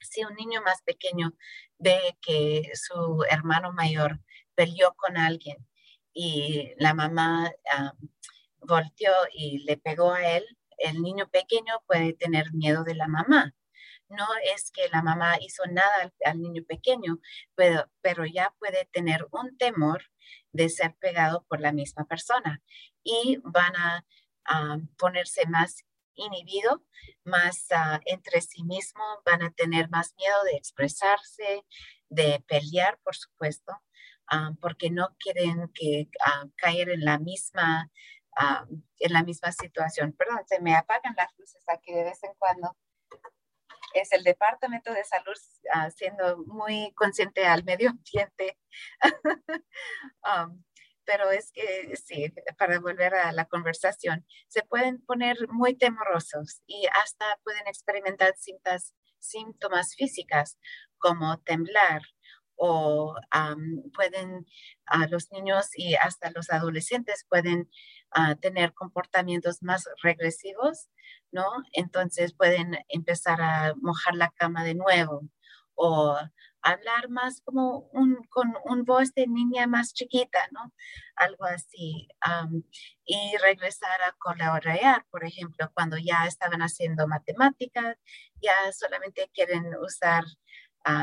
[0.00, 1.32] si un niño más pequeño
[1.78, 4.20] ve que su hermano mayor
[4.54, 5.56] peleó con alguien
[6.12, 7.92] y la mamá ah,
[8.60, 10.44] volteó y le pegó a él,
[10.78, 13.54] el niño pequeño puede tener miedo de la mamá.
[14.08, 17.18] No es que la mamá hizo nada al, niño pequeño,
[17.54, 20.04] pero, pero ya puede tener un temor
[20.52, 22.62] de ser pegado por la misma persona
[23.02, 24.04] y van a
[24.98, 25.84] ponerse más
[26.16, 26.82] inhibido,
[27.24, 31.64] más ah, entre sí mismo, van a tener más miedo de expresarse,
[32.08, 33.72] de pelear, por supuesto,
[34.30, 37.90] ah, porque no quieren que ah, caer en la misma
[38.98, 40.12] en la misma situación.
[40.12, 42.76] Perdón, se me apagan las luces aquí de vez en cuando.
[43.94, 45.36] Es el Departamento de Salud
[45.94, 48.58] siendo muy consciente al medio ambiente.
[50.24, 50.64] Um,
[51.04, 56.86] pero es que sí, para volver a la conversación, se pueden poner muy temorosos y
[56.86, 60.58] hasta pueden experimentar síntomas, síntomas físicas
[60.98, 62.02] como temblar
[62.56, 63.14] o
[63.94, 64.46] pueden,
[64.86, 67.70] a los niños y hasta los adolescentes pueden
[68.12, 70.88] ah, tener comportamientos más regresivos,
[71.32, 71.44] ¿no?
[71.72, 75.22] Entonces pueden empezar a mojar la cama de nuevo
[75.74, 76.16] o
[76.64, 80.72] hablar más como un, con un voz de niña más chiquita, ¿no?
[81.16, 82.08] Algo así.
[83.04, 87.96] y regresar a colaborar, por ejemplo, cuando ya estaban haciendo matemáticas,
[88.40, 90.24] ya solamente quieren usar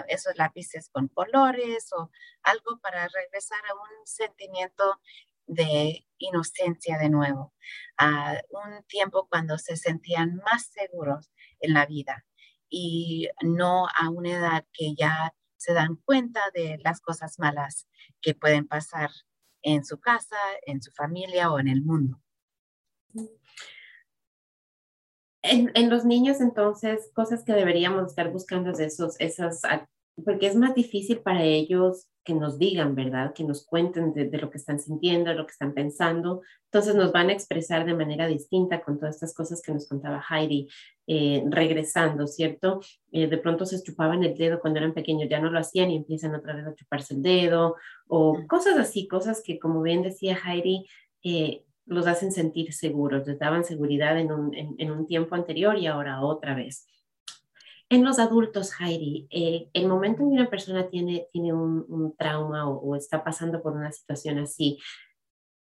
[0.08, 2.12] esos lápices con colores o
[2.44, 5.00] algo para regresar a un sentimiento
[5.48, 7.54] de inocencia de nuevo,
[7.98, 12.26] a un tiempo cuando se sentían más seguros en la vida
[12.70, 17.88] y no a una edad que ya se dan cuenta de las cosas malas
[18.22, 19.12] que pueden pasar
[19.62, 22.20] en su casa, en su familia o en el mundo.
[25.44, 29.62] En, los niños, entonces, cosas que deberíamos estar buscando de esos, esas,
[30.24, 33.34] porque es más difícil para ellos que nos digan, ¿verdad?
[33.34, 36.42] Que nos cuenten de, lo que están sintiendo, de lo que están pensando.
[36.66, 40.24] Entonces nos van a expresar de manera distinta con todas estas cosas que nos contaba
[40.30, 40.70] Heidi,
[41.08, 42.82] eh, regresando, ¿cierto?
[43.12, 45.98] Eh, de pronto se chupaban el dedo cuando eran pequeños, ya no lo hacían y
[45.98, 47.76] empiezan otra vez a chuparse el dedo,
[48.08, 50.86] o cosas así, cosas que como bien decía Heidi,
[51.24, 55.88] eh, los hacen sentir seguros, les daban seguridad en un, en un tiempo anterior y
[55.88, 56.86] ahora otra vez.
[57.92, 62.70] En los adultos, Heidi, eh, el momento en que una persona tiene, tiene un, trauma
[62.70, 64.80] o, está pasando por una situación así,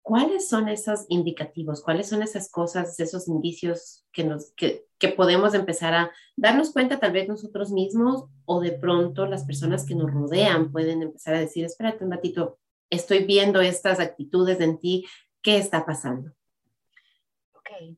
[0.00, 1.82] ¿cuáles son esos indicativos?
[1.82, 6.98] ¿Cuáles son esas cosas, esos indicios que, nos, que, que podemos empezar a darnos cuenta
[6.98, 11.40] tal vez nosotros mismos o de pronto las personas que nos rodean pueden empezar a
[11.40, 15.04] decir, espérate un ratito, estoy viendo estas actitudes en ti,
[15.44, 16.34] ¿qué está pasando?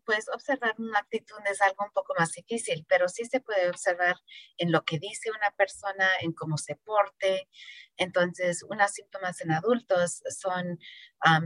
[0.04, 4.16] pues observar una actitud es algo un poco más difícil, pero sí se puede observar
[4.56, 7.48] en lo que dice una persona, en cómo se porte.
[7.96, 10.78] Entonces, unos síntomas en adultos son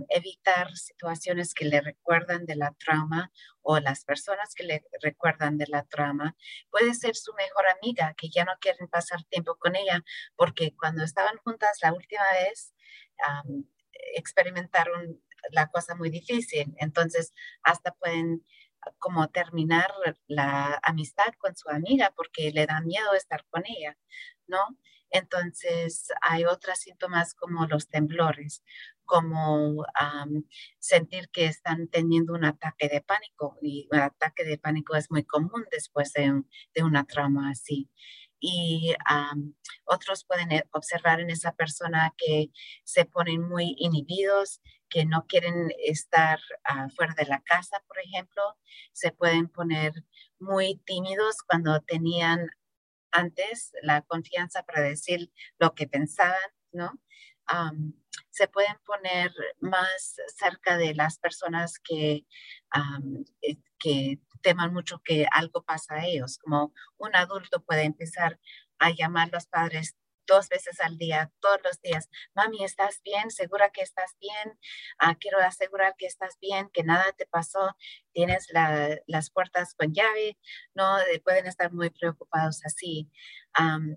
[0.09, 3.33] evitar situaciones que le recuerdan de la trauma
[3.63, 6.37] o las personas que le recuerdan de la trauma.
[6.71, 10.05] Puede ser su mejor amiga, que ya no quieren pasar tiempo con ella,
[10.37, 12.75] porque cuando estaban juntas la última vez,
[14.15, 16.75] experimentaron la cosa muy difícil.
[16.79, 18.45] Entonces, hasta pueden
[18.83, 19.93] ah, como terminar
[20.27, 23.97] la amistad con su amiga porque le da miedo estar con ella,
[24.47, 24.79] ¿no?
[25.11, 28.63] Entonces, hay otros síntomas como los temblores,
[29.05, 29.85] como
[30.79, 35.25] sentir que están teniendo un ataque de pánico y un ataque de pánico es muy
[35.25, 36.45] común después de,
[36.83, 37.91] una trauma así
[38.41, 38.95] y
[39.85, 42.51] otros pueden eh, observar en esa persona que
[42.85, 46.41] se ponen muy inhibidos, que no quieren estar
[46.97, 48.43] fuera de la casa, por ejemplo,
[48.93, 49.93] se pueden poner
[50.39, 52.51] muy tímidos cuando tenían
[53.13, 57.01] antes la confianza para decir lo que pensaban, ¿no?
[58.31, 62.25] se pueden poner más cerca de las personas que,
[63.43, 68.39] eh, que teman mucho que algo pasa a ellos, como un adulto puede empezar
[68.79, 72.09] a llamar a los padres dos veces al día, todos los días.
[72.35, 73.31] Mami, ¿estás bien?
[73.31, 74.59] ¿Segura que estás bien?
[74.99, 77.77] Ah, quiero asegurar que estás bien, que nada te pasó.
[78.13, 78.49] Tienes
[79.07, 80.39] las puertas con llave.
[80.75, 83.11] No, pueden estar muy preocupados así.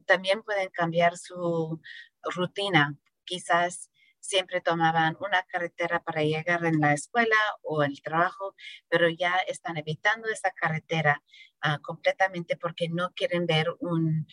[0.06, 1.82] también pueden cambiar su
[2.24, 2.98] rutina.
[3.26, 3.90] Quizás
[4.24, 8.56] siempre tomaban una carretera para llegar en la escuela o el trabajo,
[8.90, 11.22] pero ya están evitando esa carretera
[11.62, 14.26] ah, completamente porque no quieren ver un,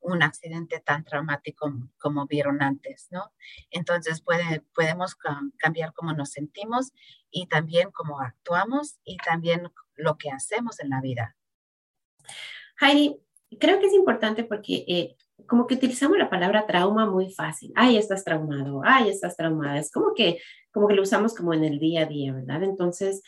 [0.00, 3.32] un accidente tan traumático como, vieron antes, ¿no?
[3.70, 5.16] Entonces puede, podemos
[5.58, 6.92] cambiar cómo nos sentimos
[7.30, 11.36] y también cómo actuamos y también lo que hacemos en la vida.
[12.80, 13.20] Heidi,
[13.58, 17.72] creo que es importante porque eh, como que utilizamos la palabra trauma muy fácil.
[17.74, 19.78] Ay, estás traumado, ay, estás traumada.
[19.78, 20.40] Es como que,
[20.72, 22.62] como que lo usamos como en el día a día, ¿verdad?
[22.62, 23.22] Entonces,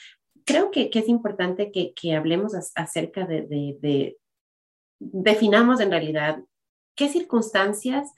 [0.45, 4.17] creo que, es importante que, hablemos acerca de,
[4.99, 6.41] definamos en realidad
[6.95, 8.13] qué circunstancias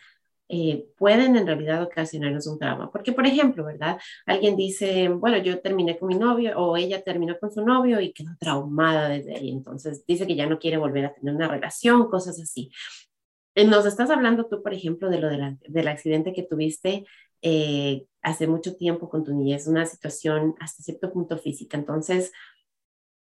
[0.55, 2.91] eh, pueden en realidad ocasionarnos un trauma.
[2.91, 3.99] Porque, por ejemplo, ¿verdad?
[4.27, 8.13] Alguien dice, bueno, yo terminé con mi novio o ella terminó con su novio y
[8.13, 9.51] quedó traumada desde ahí.
[9.51, 12.71] Entonces dice que ya no quiere volver a tener una relación, cosas así.
[13.55, 17.07] Eh, nos estás hablando tú, por ejemplo, de lo del accidente que tuviste
[17.41, 21.77] eh, hace mucho tiempo con tu niñez, una situación hasta cierto punto física.
[21.77, 22.31] Entonces,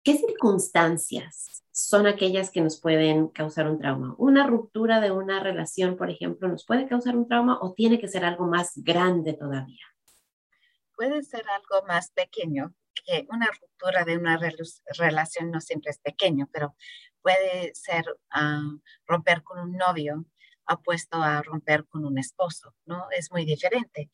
[0.02, 4.14] ¿qué circunstancias son aquellas que nos pueden causar un trauma?
[4.18, 8.08] ¿Una ruptura de una relación, por ejemplo, nos puede causar un trauma o tiene que
[8.08, 9.86] ser algo más grande todavía?
[10.94, 14.38] Puede ser algo más pequeño, que una ruptura de una
[14.96, 16.76] relación no siempre es pequeño, pero
[17.22, 18.62] puede ser ah,
[19.06, 20.26] romper con un novio
[20.74, 23.06] opuesto a romper con un esposo, ¿no?
[23.10, 24.10] Es muy diferente.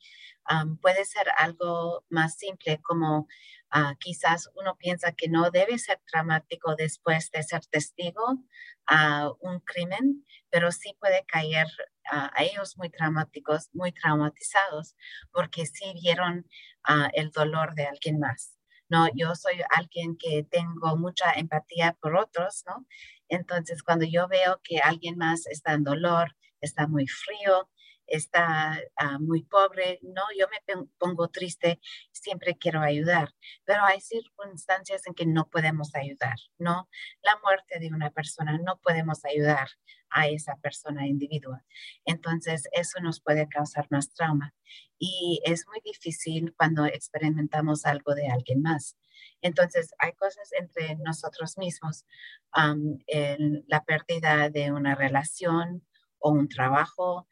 [0.81, 3.29] puede ser algo más simple como
[3.71, 8.39] ah, quizás uno piensa que no debe ser traumático después de ser testigo
[8.87, 11.69] a un crimen, pero sí puede caer
[12.11, 14.97] a ellos muy traumáticos, muy traumatizados,
[15.33, 16.47] porque sí vieron
[16.85, 18.59] ah, el dolor de alguien más.
[18.89, 19.09] ¿no?
[19.15, 22.87] Yo soy alguien que tengo mucha empatía por otros, ¿no?
[23.29, 27.69] Entonces, cuando yo veo que alguien más está en dolor, está muy frío,
[28.09, 35.07] está ah, muy pobre, no, yo me pongo triste, siempre quiero ayudar, pero hay circunstancias
[35.07, 36.89] en que no podemos ayudar, ¿no?
[37.23, 39.69] La muerte de una persona, no podemos ayudar
[40.11, 41.63] a esa persona individual.
[42.07, 44.55] Entonces, eso nos puede causar más trauma
[44.99, 48.97] y es muy difícil cuando experimentamos algo de alguien más.
[49.43, 52.07] Entonces, hay cosas entre nosotros mismos,
[52.55, 55.87] la pérdida de una relación
[56.19, 57.29] o un trabajo,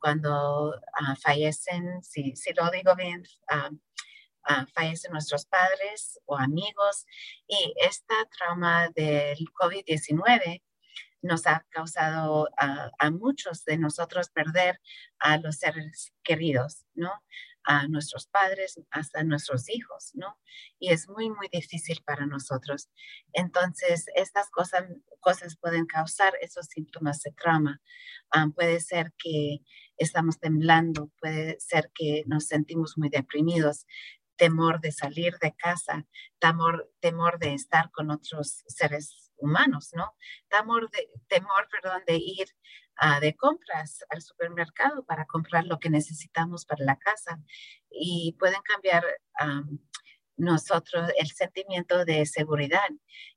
[0.00, 3.70] cuando ah, fallecen, si, si, lo digo bien, ah,
[4.74, 7.04] fallecen nuestros padres o amigos
[7.46, 10.62] y esta trauma del COVID-19
[11.20, 14.80] nos ha causado a, muchos de nosotros perder
[15.18, 17.12] a los seres queridos, ¿no?
[17.68, 20.38] A nuestros padres, hasta nuestros hijos, ¿no?
[20.78, 22.88] Y es muy, muy difícil para nosotros.
[23.34, 24.84] Entonces, estas cosas,
[25.20, 27.82] cosas pueden causar esos síntomas de trauma.
[28.30, 29.58] Ah, puede ser que
[29.98, 33.84] estamos temblando, puede ser que nos sentimos muy deprimidos,
[34.36, 36.06] temor de salir de casa,
[36.38, 40.16] temor, temor de estar con otros seres humanos, ¿no?
[40.48, 42.48] Temor, de, temor perdón, de ir
[43.20, 47.40] de compras al supermercado para comprar lo que necesitamos para la casa
[47.90, 49.04] y pueden cambiar
[50.36, 52.88] nosotros el sentimiento de seguridad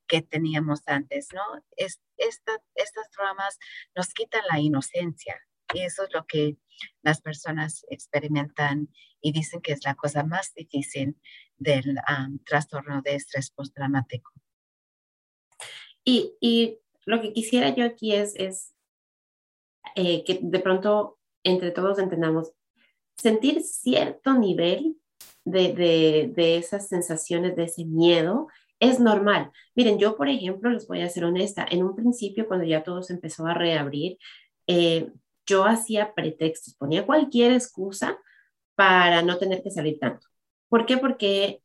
[0.08, 1.42] que teníamos antes, ¿no?
[1.76, 3.58] Es, estas dramas
[3.96, 5.40] nos quitan la inocencia
[5.74, 6.58] y eso es lo que
[7.02, 8.90] las personas experimentan
[9.22, 11.18] y dicen que es la cosa más difícil
[11.58, 11.98] del
[12.46, 14.32] trastorno de estrés postraumático.
[16.04, 18.71] Y, y, lo que quisiera yo aquí es
[19.96, 22.52] eh, que de pronto entre todos entendamos,
[23.18, 24.98] sentir cierto nivel
[25.46, 28.48] de, de, de, esas sensaciones, de ese miedo,
[28.80, 29.52] es normal.
[29.76, 33.04] Miren, yo, por ejemplo, les voy a ser honesta, en un principio, cuando ya todo
[33.04, 34.18] se empezó a reabrir,
[34.68, 35.12] eh,
[35.46, 38.18] yo hacía pretextos, ponía cualquier excusa
[38.76, 40.28] para no tener que salir tanto.
[40.70, 40.98] ¿Por qué?
[40.98, 41.62] Porque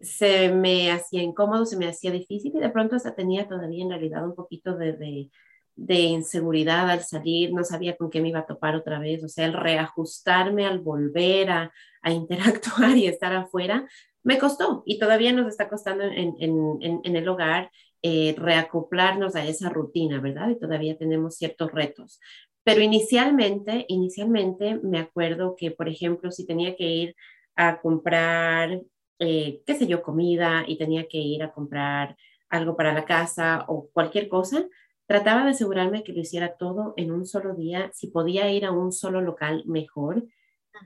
[0.00, 3.90] se me hacía incómodo, se me hacía difícil y de pronto hasta tenía todavía en
[3.90, 5.30] realidad un poquito de, de
[5.76, 9.46] inseguridad al salir, no sabía con qué me iba a topar otra vez, o sea,
[9.46, 11.72] el reajustarme al volver a,
[12.02, 13.88] a interactuar y estar afuera,
[14.22, 17.70] me costó y todavía nos está costando en, en, en el hogar
[18.06, 20.50] eh, reacoplarnos a esa rutina, ¿verdad?
[20.50, 22.20] Y todavía tenemos ciertos retos.
[22.62, 27.16] Pero inicialmente, inicialmente me acuerdo que, por ejemplo, si tenía que ir
[27.56, 28.82] a comprar,
[29.20, 32.14] eh, qué sé yo, comida y tenía que ir a comprar
[32.50, 34.66] algo para la casa o cualquier cosa,
[35.06, 37.90] trataba de asegurarme que lo hiciera todo en un solo día.
[37.92, 40.24] Si podía ir a un solo local, mejor.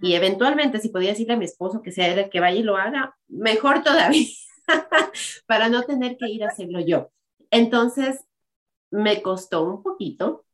[0.03, 2.63] Y eventualmente, si podía decirle a mi esposo que sea él el que vaya y
[2.63, 4.27] lo haga, mejor todavía,
[5.47, 7.11] para no tener que ir a hacerlo yo.
[7.51, 8.25] Entonces,
[8.91, 10.45] me costó un poquito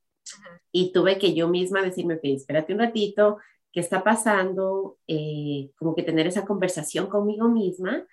[0.71, 3.37] y tuve que yo misma decirme, ok, espérate un ratito,
[3.71, 4.97] ¿qué está pasando?
[5.07, 8.05] Eh, como que tener esa conversación conmigo misma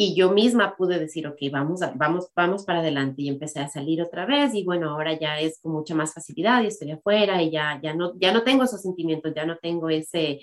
[0.00, 4.00] y yo misma pude decir, ok, vamos, vamos, vamos para adelante y empecé a salir
[4.00, 7.50] otra vez y bueno, ahora ya es con mucha más facilidad y estoy afuera y
[7.50, 10.38] ya, ya, no, ya no tengo esos sentimientos, ya no tengo ese,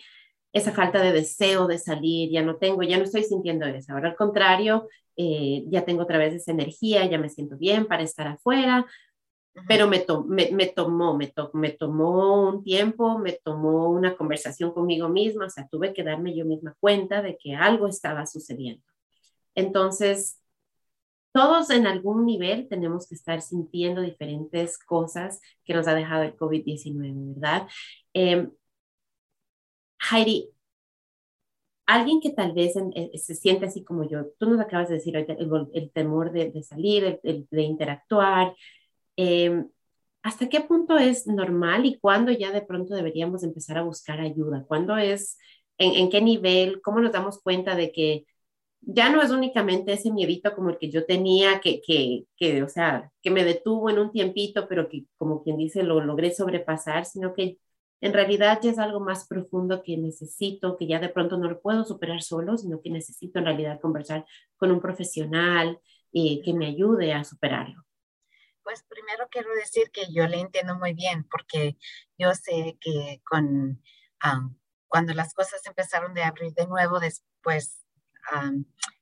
[0.51, 3.93] esa falta de deseo de salir, ya no tengo, ya no estoy sintiendo eso.
[3.93, 8.03] Ahora al contrario, eh, ya tengo otra vez esa energía, ya me siento bien para
[8.03, 8.85] estar afuera,
[9.69, 15.07] pero me, me, me, tomó, me, me tomó un tiempo, me tomó una conversación conmigo
[15.07, 18.83] misma, o sea, tuve que darme yo misma cuenta de que algo estaba sucediendo.
[19.55, 20.39] Entonces,
[21.31, 26.35] todos en algún nivel tenemos que estar sintiendo diferentes cosas que nos ha dejado el
[26.37, 27.67] COVID-19, ¿verdad?
[28.13, 28.49] Eh,
[30.11, 30.49] Heidi,
[31.85, 35.15] alguien que tal vez eh, se siente así como yo, tú nos acabas de decir
[35.15, 38.55] el, temor de, salir, el, de interactuar,
[39.15, 39.69] em,
[40.23, 44.65] ¿hasta qué punto es normal y cuándo ya de pronto deberíamos empezar a buscar ayuda?
[44.67, 45.37] ¿Cuándo es,
[45.77, 48.25] en, qué nivel, cómo nos damos cuenta de que
[48.87, 52.69] ya no es únicamente ese miedito como el que yo tenía, que, que, que, o
[52.69, 57.05] sea, que me detuvo en un tiempito, pero que como quien dice lo logré sobrepasar,
[57.05, 57.57] sino que
[58.01, 61.61] en realidad ya es algo más profundo que necesito, que ya de pronto no lo
[61.61, 64.25] puedo superar solo, sino que necesito en realidad conversar
[64.57, 65.79] con un profesional
[66.13, 67.83] eh, que me ayude a superarlo.
[68.63, 71.77] Pues primero quiero decir que yo le entiendo muy bien, porque
[72.17, 73.81] yo sé que con,
[74.87, 77.84] cuando las cosas empezaron de abrir de nuevo después,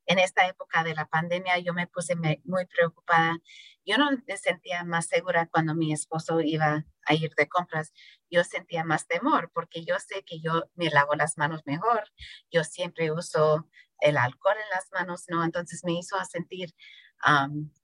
[0.06, 3.38] en esta época de la pandemia, yo me puse muy preocupada.
[3.86, 7.94] Yo no me sentía más segura cuando mi esposo iba a ir de compras.
[8.30, 12.04] Yo sentía más temor porque yo sé que yo me lavo las manos mejor.
[12.52, 13.68] Yo siempre uso
[14.00, 15.44] el alcohol en las manos, ¿no?
[15.44, 16.74] Entonces me hizo sentir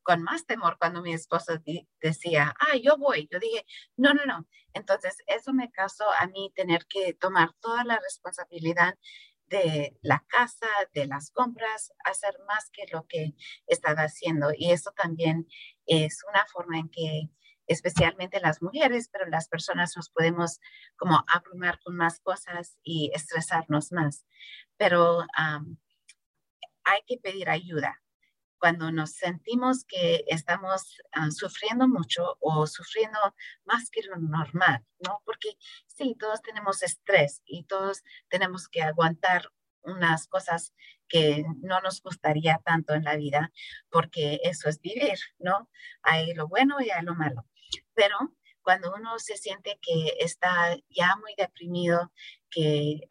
[0.04, 1.54] con más temor cuando mi esposo
[2.02, 3.28] decía, ah, yo voy.
[3.32, 3.66] Yo dije,
[3.96, 4.48] no, no, no.
[4.74, 8.96] Entonces eso me causó a mí tener que tomar toda la responsabilidad
[9.50, 13.34] de la casa, de las compras, hacer más que lo que
[13.68, 14.52] estaba haciendo.
[14.56, 15.48] Y eso también
[15.86, 17.30] es una forma en que
[17.68, 20.60] especialmente las mujeres, pero las personas nos podemos
[20.98, 24.26] como abrumar con más cosas y estresarnos más.
[24.78, 25.22] Pero
[26.84, 28.02] hay que pedir ayuda
[28.60, 33.18] cuando nos sentimos que estamos ah, sufriendo mucho o sufriendo
[33.66, 35.22] más que lo normal, ¿no?
[35.26, 35.50] Porque
[35.88, 39.50] sí, todos tenemos estrés y todos tenemos que aguantar
[39.82, 40.74] unas cosas
[41.08, 43.52] que no nos gustaría tanto en la vida,
[43.90, 45.70] porque eso es vivir, ¿no?
[46.04, 47.46] Hay lo bueno y hay lo malo.
[47.96, 48.18] Pero
[48.62, 52.12] cuando uno se siente que está ya muy deprimido,
[52.52, 53.02] que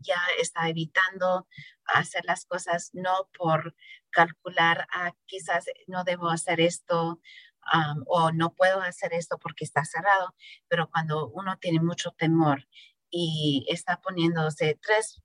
[0.00, 1.46] ya está evitando
[1.86, 3.74] hacer las cosas no por
[4.16, 7.20] calcular, ah, quizás no debo hacer esto
[8.06, 10.34] o no puedo hacer esto porque está cerrado,
[10.68, 12.66] pero cuando uno tiene mucho temor
[13.10, 15.20] y está poniéndose tres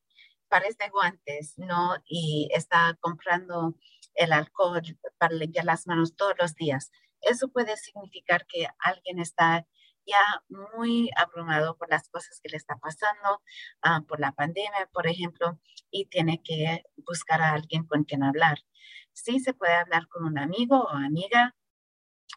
[0.49, 1.95] pares de guantes, ¿no?
[2.05, 3.75] Y está comprando
[4.15, 4.81] el alcohol
[5.17, 6.91] para limpiar las manos todos los días.
[7.21, 9.65] Eso puede significar que alguien está
[10.49, 13.41] muy abrumado por las cosas que le está pasando,
[13.81, 15.59] ah, por la pandemia, por ejemplo,
[15.89, 18.59] y tiene que buscar a alguien con quien hablar.
[19.13, 21.55] Sí se puede hablar con un amigo o amiga,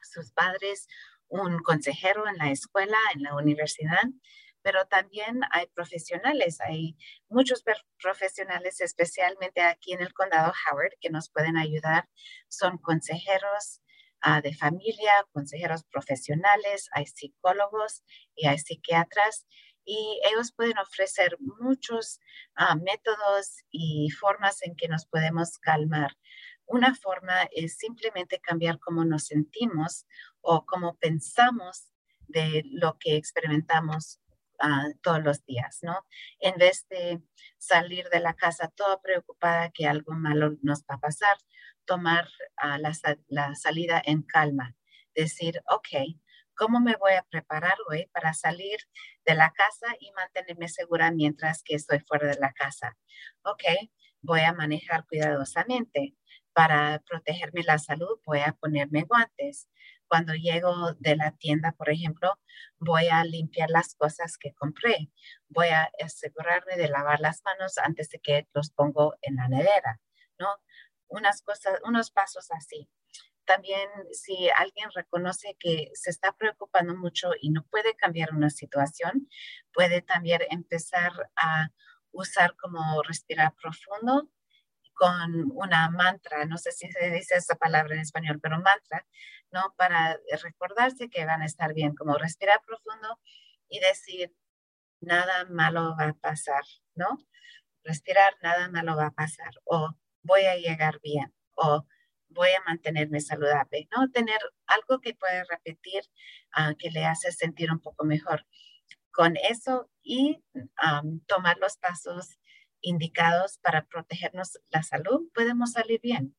[0.03, 0.89] sus padres,
[1.29, 4.05] un consejero en la escuela, en la universidad,
[4.63, 6.97] pero también hay profesionales, hay
[7.29, 7.63] muchos
[8.01, 12.09] profesionales, especialmente aquí en el condado Howard, que nos pueden ayudar.
[12.49, 13.83] Son consejeros
[14.25, 18.03] ah, de familia, consejeros profesionales, hay psicólogos
[18.35, 19.47] y hay psiquiatras
[19.85, 22.19] y ellos pueden ofrecer muchos
[22.57, 26.17] ah, métodos y formas en que nos podemos calmar.
[26.67, 30.07] Una forma es simplemente cambiar cómo nos sentimos
[30.41, 31.93] o cómo pensamos
[32.27, 34.21] de lo que experimentamos
[34.61, 36.07] Ah, todos los días, ¿no?
[36.39, 37.21] En vez de
[37.59, 41.37] salir de la casa toda preocupada que algo malo nos va a pasar,
[41.85, 42.93] tomar ah, la,
[43.29, 44.77] la, salida en calma,
[45.15, 45.89] decir, ok,
[46.57, 48.79] ¿Cómo me voy a preparar hoy para salir
[49.27, 52.97] de la casa y mantenerme segura mientras que estoy fuera de la casa?
[53.43, 53.65] Ok,
[54.23, 56.15] voy a manejar cuidadosamente.
[56.53, 59.69] Para protegerme la salud, voy a ponerme guantes.
[60.09, 62.39] Cuando llego de la tienda, por ejemplo,
[62.79, 65.11] voy a limpiar las cosas que compré.
[65.49, 70.01] Voy a asegurarme de lavar las manos antes de que los pongo en la nevera,
[70.39, 70.49] ¿no?
[71.09, 72.89] Unas cosas, unos pasos así
[73.45, 79.29] también si alguien reconoce que se está preocupando mucho y no puede cambiar una situación,
[79.73, 81.69] puede también empezar a
[82.13, 84.29] usar como respirar profundo
[84.95, 89.07] con una mantra, no sé si se dice esa palabra en español, pero mantra,
[89.51, 89.75] ¿no?
[89.77, 93.21] Para recordarse que van a estar bien, como respirar profundo
[93.69, 94.33] y decir,
[95.01, 96.63] nada malo va a pasar,
[96.95, 97.19] ¿no?
[97.85, 101.87] Respirar, nada malo va a pasar, o voy a llegar bien, o
[102.29, 104.11] voy a mantenerme saludable, ¿no?
[104.11, 106.03] Tener algo que puede repetir
[106.53, 108.47] ah, que le hace sentir un poco mejor.
[109.13, 110.43] Con eso y
[111.27, 112.37] tomar los pasos
[112.85, 116.35] indicados para protegernos la salud, podemos salir bien.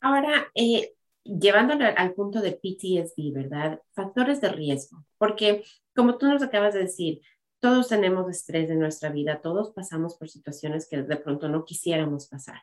[0.00, 3.80] Ahora, eh, llevándolo al punto de PTSD, ¿verdad?
[3.92, 5.64] Factores de riesgo, porque
[5.94, 7.20] como tú nos acabas de decir,
[7.60, 12.26] todos tenemos estrés en nuestra vida, todos pasamos por situaciones que de pronto no quisiéramos
[12.26, 12.62] pasar.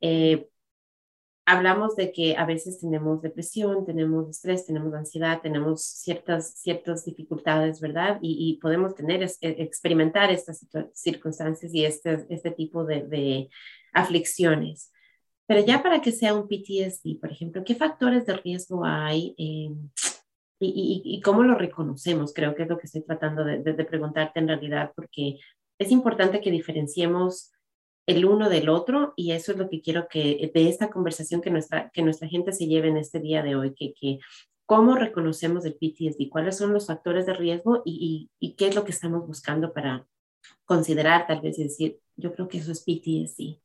[0.00, 0.48] Eh,
[1.48, 7.80] hablamos de que a veces tenemos depresión, tenemos estrés, tenemos ansiedad, tenemos ciertas, ciertas dificultades,
[7.80, 8.18] ¿verdad?
[8.20, 13.48] Y, podemos tener, e, experimentar estas circunstancias y este, este tipo de, de,
[13.94, 14.92] aflicciones.
[15.46, 19.34] Pero ya para que sea un PTSD, por ejemplo, ¿qué factores de riesgo hay?
[19.38, 19.70] Eh,
[20.60, 22.34] y, y, cómo lo reconocemos?
[22.34, 25.38] Creo que es lo que estoy tratando de, de preguntarte en realidad, porque
[25.78, 27.52] es importante que diferenciemos
[28.08, 31.50] el uno del otro y eso es lo que quiero que de esta conversación que
[31.50, 34.18] nuestra, que nuestra gente se lleve en este día de hoy, que, que
[34.64, 38.86] cómo reconocemos el PTSD, cuáles son los factores de riesgo y, y, qué es lo
[38.86, 40.06] que estamos buscando para
[40.64, 43.60] considerar tal vez y decir, yo creo que eso es PTSD.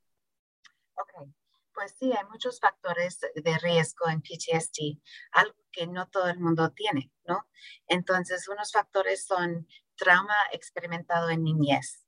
[0.92, 1.30] Ok,
[1.72, 5.00] pues sí, hay muchos factores de riesgo en PTSD,
[5.32, 7.46] algo que no todo el mundo tiene, ¿no?
[7.86, 9.66] Entonces, unos factores son
[9.96, 12.03] trauma experimentado en niñez,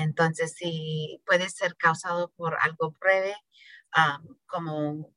[0.00, 3.34] entonces, sí, puede ser causado por algo breve,
[4.46, 5.12] como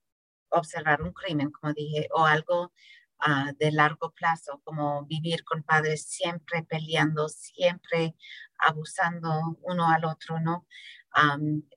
[0.49, 2.73] observar un crimen, como dije, o algo
[3.19, 8.15] ah, de largo plazo, como vivir con padres siempre peleando, siempre
[8.57, 10.65] abusando uno al otro, ¿no?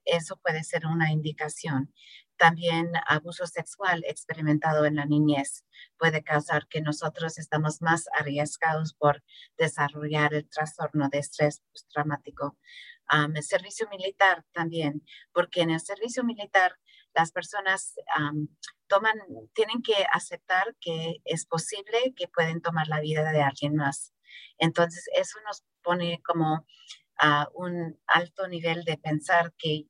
[0.05, 1.93] eso puede ser una indicación.
[2.37, 5.63] También abuso sexual experimentado en la niñez
[5.97, 9.23] puede causar que nosotros estamos más arriesgados por
[9.57, 12.57] desarrollar el trastorno de estrés postraumático.
[13.09, 15.03] El servicio militar también,
[15.33, 16.77] porque en el servicio militar
[17.13, 17.95] las personas
[18.87, 19.17] toman,
[19.53, 24.13] tienen que aceptar que es posible que pueden tomar la vida de alguien más.
[24.57, 26.65] Entonces, eso nos pone como
[27.19, 29.87] a un alto nivel de pensar que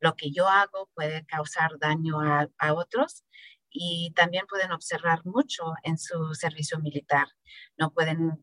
[0.00, 3.24] lo que yo hago puede causar daño a, otros
[3.70, 7.28] y también pueden observar mucho en su servicio militar.
[7.76, 8.42] No pueden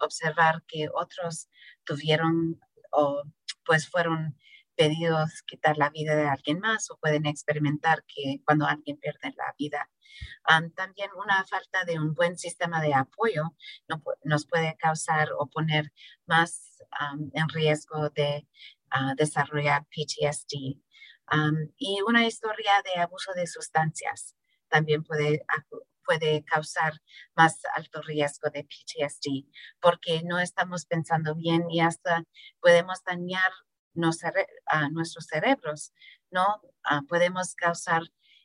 [0.00, 1.48] observar que otros
[1.84, 2.60] tuvieron
[2.90, 3.22] o
[3.66, 4.36] pues fueron
[4.76, 9.54] pedidos quitar la vida de alguien más o pueden experimentar que cuando alguien pierde la
[9.58, 9.90] vida.
[10.74, 13.54] también una falta de un buen sistema de apoyo
[14.24, 15.92] nos puede causar o poner
[16.26, 16.82] más
[17.32, 18.46] en riesgo de
[18.90, 20.80] ah, desarrollar PTSD
[21.76, 24.36] y una historia de abuso de sustancias
[24.68, 25.44] también puede,
[26.06, 26.94] puede causar
[27.34, 29.46] más alto riesgo de PTSD
[29.80, 32.24] porque no estamos pensando bien y hasta
[32.60, 33.52] podemos dañar
[33.94, 35.92] nuestros cerebros,
[36.30, 36.60] ¿no?
[36.84, 38.02] Ah, podemos causar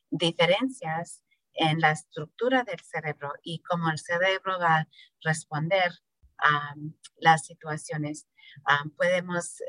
[0.09, 4.87] diferencias en la estructura del cerebro y cómo el cerebro va a
[5.21, 5.91] responder
[6.37, 6.73] a
[7.17, 8.27] las situaciones
[8.97, 9.61] podemos,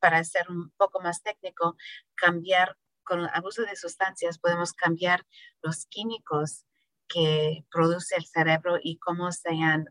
[0.00, 1.76] para ser un poco más técnico,
[2.14, 5.26] cambiar con abuso de sustancias, podemos cambiar
[5.62, 6.66] los químicos
[7.08, 9.86] que produce el cerebro y cómo sean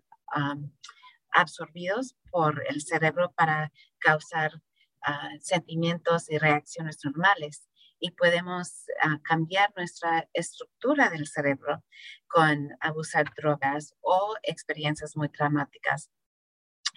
[1.32, 4.61] absorbidos por el cerebro para causar
[5.03, 7.68] ah, sentimientos y reacciones normales.
[7.99, 11.84] Y podemos ah, cambiar nuestra estructura del cerebro
[12.28, 16.09] con abusar drogas o experiencias muy traumáticas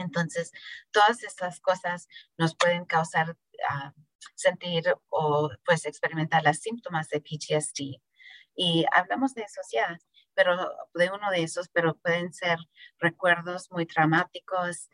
[0.00, 0.50] entonces,
[0.90, 2.08] todas estas cosas
[2.38, 3.36] nos pueden causar
[3.68, 3.92] ah,
[4.34, 8.00] sentir o pues experimentar los síntomas de PTSD.
[8.56, 9.98] Y hablamos de esos ya,
[10.40, 10.56] pero
[10.94, 12.58] de uno de esos, pero pueden ser
[12.98, 14.88] recuerdos muy traumáticos,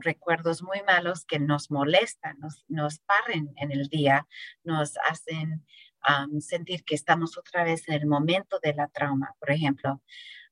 [0.00, 4.26] recuerdos muy malos que nos molestan, nos, nos parren en el día,
[4.64, 5.64] nos hacen
[6.40, 10.02] sentir que estamos otra vez en el momento de la trauma, por ejemplo.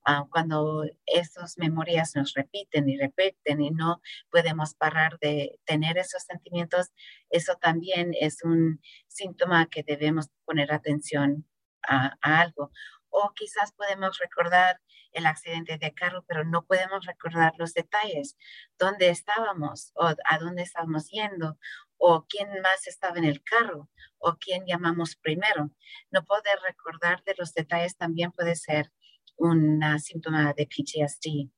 [0.05, 4.01] Ah, cuando esas memorias nos repiten y repiten y no
[4.31, 6.93] podemos parar de tener esos sentimientos,
[7.31, 11.47] eso también es un síntoma que debemos poner atención
[11.89, 12.71] a, a algo.
[13.11, 14.81] O quizás podemos recordar
[15.13, 18.37] el accidente de carro, pero no podemos recordar los detalles,
[18.79, 21.59] dónde estábamos o a dónde estábamos yendo
[21.99, 25.71] o quién más estaba en el carro o quién llamamos primero.
[26.11, 28.91] No poder recordar de los detalles también puede ser
[29.37, 31.51] un síntoma de PTSD.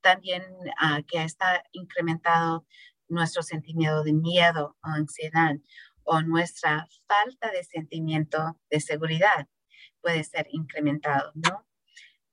[0.00, 2.66] También uh, que está incrementado
[3.08, 5.54] nuestro sentimiento de miedo o ansiedad
[6.04, 9.46] o nuestra falta de sentimiento de seguridad
[10.02, 11.66] puede ser incrementado, ¿no?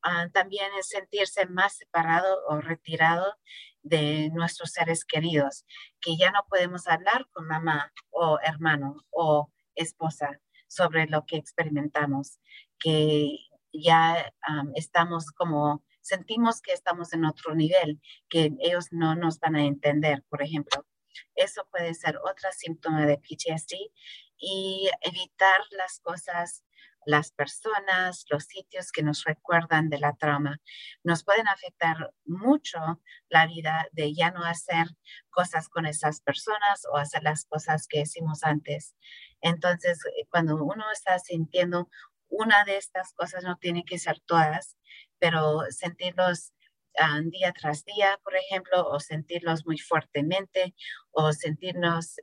[0.02, 3.36] Ah, también es sentirse más separado o retirado
[3.82, 5.66] de nuestros seres queridos,
[6.02, 12.40] que ya no podemos hablar con mamá o hermano o esposa sobre lo que experimentamos,
[12.80, 13.38] que
[13.74, 14.34] ya
[14.76, 20.24] estamos como, sentimos que estamos en otro nivel, que ellos no nos van a entender,
[20.30, 20.86] por ejemplo.
[21.36, 23.76] Eso puede ser otro síntoma de PTSD
[24.38, 26.64] y evitar las cosas
[27.06, 30.60] las personas, los sitios que nos recuerdan de la trauma,
[31.04, 34.88] nos pueden afectar mucho la vida de ya no hacer
[35.30, 38.96] cosas con esas personas o hacer las cosas que hicimos antes.
[39.42, 41.90] Entonces, eh, cuando uno está sintiendo
[42.30, 44.78] una de estas cosas, no tiene que ser todas,
[45.20, 46.54] pero sentirlos
[47.00, 50.76] ah, día tras día, por ejemplo, o sentirlos muy fuertemente,
[51.12, 52.16] o sentirnos,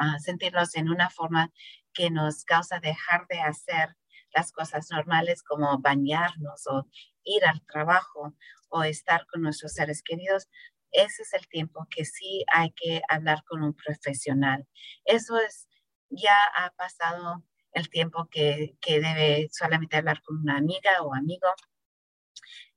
[0.00, 1.50] uh, sentirlos en una forma
[1.94, 3.96] que nos causa dejar de hacer
[4.34, 6.86] las cosas normales como bañarnos o
[7.22, 8.34] ir al trabajo
[8.68, 10.48] o estar con nuestros seres queridos,
[10.90, 14.66] ese es el tiempo que sí hay que hablar con un profesional.
[15.04, 15.68] Eso es,
[16.08, 21.48] ya ha pasado el tiempo que, que debe solamente hablar con una amiga o amigo.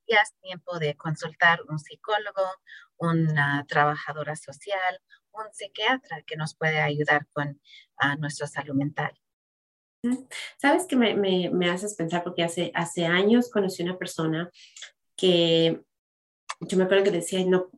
[0.08, 2.42] Ya es tiempo de consultar un psicólogo,
[2.96, 5.00] una trabajadora social,
[5.32, 7.60] un psiquiatra que nos puede ayudar con
[8.02, 9.12] uh, nuestra salud mental.
[10.60, 14.50] Sabes que me, me, me, haces pensar porque hace, hace años conocí una persona
[15.16, 15.80] que
[16.60, 17.70] yo me acuerdo que decía, no,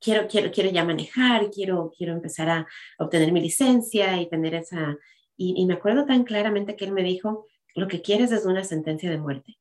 [0.00, 2.66] quiero, quiero, quiero ya manejar, quiero, quiero empezar a
[2.98, 4.96] obtener mi licencia y tener esa...
[5.36, 8.64] Y, y me acuerdo tan claramente que él me dijo, lo que quieres es una
[8.64, 9.58] sentencia de muerte.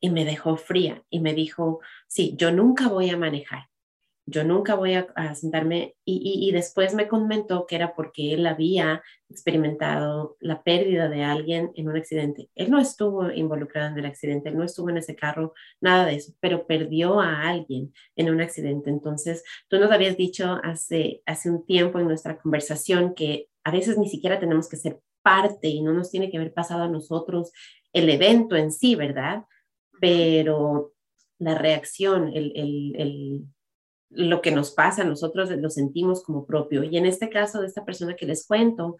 [0.00, 3.69] Y me dejó fría y me dijo, sí, yo nunca voy a manejar
[4.30, 10.36] yo nunca voy a, sentarme y, después me comentó que era porque él había experimentado
[10.40, 12.48] la pérdida de alguien en un accidente.
[12.54, 16.16] Él no estuvo involucrado en el accidente, él no estuvo en ese carro, nada de
[16.16, 18.90] eso, pero perdió a alguien en un accidente.
[18.90, 23.98] Entonces, tú nos habías dicho hace, hace un tiempo en nuestra conversación que a veces
[23.98, 27.52] ni siquiera tenemos que ser parte y no nos tiene que haber pasado a nosotros
[27.92, 29.44] el evento en sí, ¿verdad?
[30.00, 30.92] Pero
[31.38, 33.44] la reacción, el, el, el
[34.10, 36.84] lo que nos pasa, nosotros lo sentimos como propio.
[36.84, 38.98] Y en este caso de esta persona que les cuento,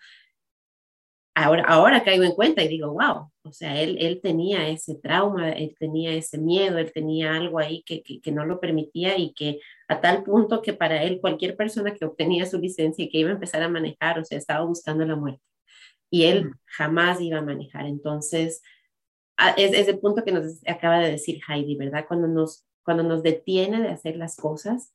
[1.34, 5.50] ahora, ahora caigo en cuenta y digo, wow, o sea, él, él tenía ese trauma,
[5.50, 9.61] él tenía ese miedo, él tenía algo ahí que, que, no lo permitía y que
[9.88, 13.30] a tal punto que para él cualquier persona que obtenía su licencia y que iba
[13.30, 15.42] a empezar a manejar, o sea, estaba buscando la muerte.
[16.11, 17.86] Y él jamás iba a manejar.
[17.86, 18.62] Entonces,
[19.56, 22.04] es, es el punto que nos acaba de decir Heidi, ¿verdad?
[22.06, 24.92] Cuando nos, cuando nos detiene de hacer las cosas,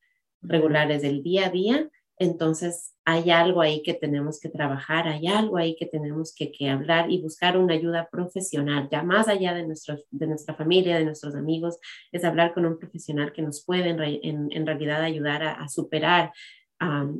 [0.47, 5.57] regulares del día a día, entonces hay algo ahí que tenemos que trabajar, hay algo
[5.57, 9.67] ahí que tenemos que, que hablar y buscar una ayuda profesional, ya más allá de,
[9.67, 11.77] nuestros, de nuestra familia, de nuestros amigos,
[12.11, 16.31] es hablar con un profesional que nos puede en, en, realidad ayudar a, superar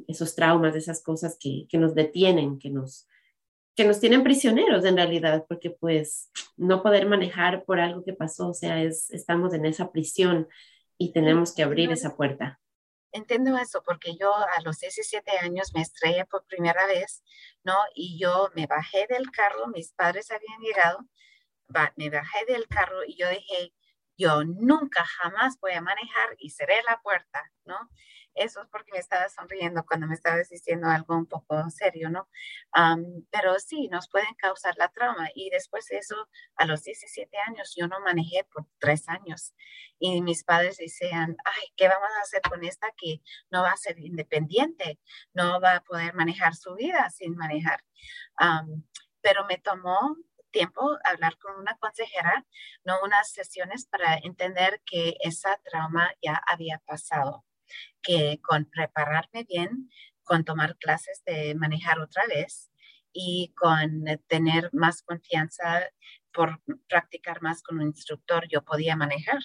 [0.08, 3.08] esos traumas, esas cosas que, que nos detienen, que nos,
[3.76, 8.50] que nos tienen prisioneros en realidad, porque pues no poder manejar por algo que pasó,
[8.50, 10.48] o sea, es, estamos en esa prisión
[10.98, 12.60] y tenemos que abrir esa puerta
[13.16, 17.24] entiendo eso porque yo a los 17 años me estrellé por primera vez,
[17.64, 17.76] ¿no?
[17.96, 21.00] Y yo me bajé del carro, mis padres habían llegado,
[21.96, 23.74] me bajé del carro y yo dije,
[24.18, 27.78] yo nunca jamás voy a manejar y cerré la puerta, ¿no?
[28.36, 32.28] Eso es porque me estaba sonriendo cuando me estabas diciendo algo un poco serio, ¿no?
[33.32, 35.30] pero sí, nos pueden causar la trauma.
[35.34, 39.54] Y después de eso, a los 17 años, yo no manejé por tres años.
[40.00, 43.78] Y mis padres decían, ay, ¿qué vamos a hacer con esta que no va a
[43.78, 45.00] ser independiente?
[45.34, 47.84] No va a poder manejar su vida sin manejar.
[49.22, 50.18] pero me tomó
[50.56, 52.46] tiempo hablar con una consejera,
[52.86, 57.44] no unas sesiones para entender que esa trauma ya había pasado
[58.02, 59.90] que con prepararme bien,
[60.24, 62.72] con tomar clases de manejar otra vez
[63.12, 65.84] y con tener más confianza
[66.32, 69.40] por practicar más con un instructor, yo podía manejar,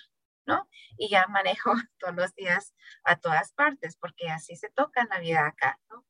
[0.47, 0.69] ¿no?
[0.97, 5.19] Y ya manejo todos los días a todas partes, porque así se toca en la
[5.19, 6.07] vida acá, ¿no?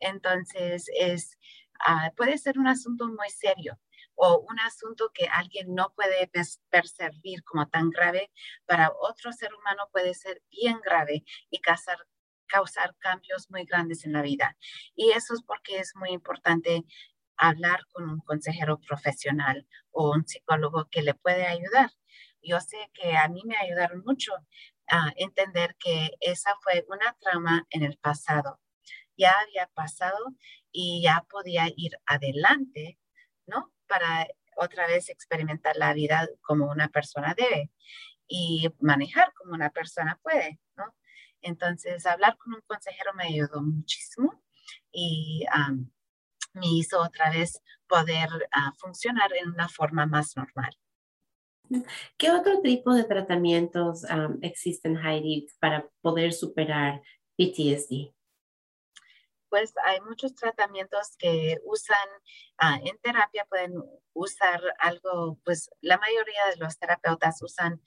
[0.00, 1.38] Entonces, es,
[1.86, 3.78] ah, puede ser un asunto muy serio
[4.14, 6.30] o un asunto que alguien no puede
[6.70, 8.30] percibir como tan grave,
[8.66, 11.98] para otro ser humano puede ser bien grave y causar,
[12.46, 14.56] causar cambios muy grandes en la vida.
[14.94, 16.84] Y eso es porque es muy importante
[17.36, 21.90] hablar con un consejero profesional o un psicólogo que le puede ayudar.
[22.42, 24.32] Yo sé que a mí me ayudaron mucho
[24.88, 28.60] a entender que esa fue una trauma en el pasado.
[29.16, 30.18] Ya había pasado
[30.72, 32.98] y ya podía ir adelante,
[33.46, 33.73] ¿no?
[33.86, 34.26] Para
[34.56, 37.70] otra vez experimentar la vida como una persona debe
[38.26, 40.94] y manejar como una persona puede, ¿no?
[41.40, 44.42] Entonces, hablar con un consejero me ayudó muchísimo
[44.90, 45.44] y
[46.54, 50.74] me hizo otra vez poder ah, funcionar en una forma más normal.
[52.16, 54.04] ¿Qué otro tipo de tratamientos
[54.42, 57.02] existen, Heidi, para poder superar
[57.36, 58.14] PTSD?
[59.54, 62.08] Pues hay muchos tratamientos que usan
[62.58, 63.72] ah, en terapia, pueden
[64.12, 67.80] usar algo, pues la mayoría de los terapeutas usan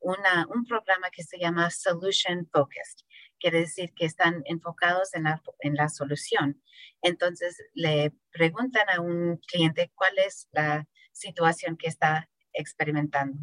[0.00, 3.06] un programa que se llama Solution Focused.
[3.38, 6.60] Quiere decir que están enfocados en la, en la solución.
[7.02, 13.38] Entonces le preguntan a un cliente cuál es la situación que está experimentando.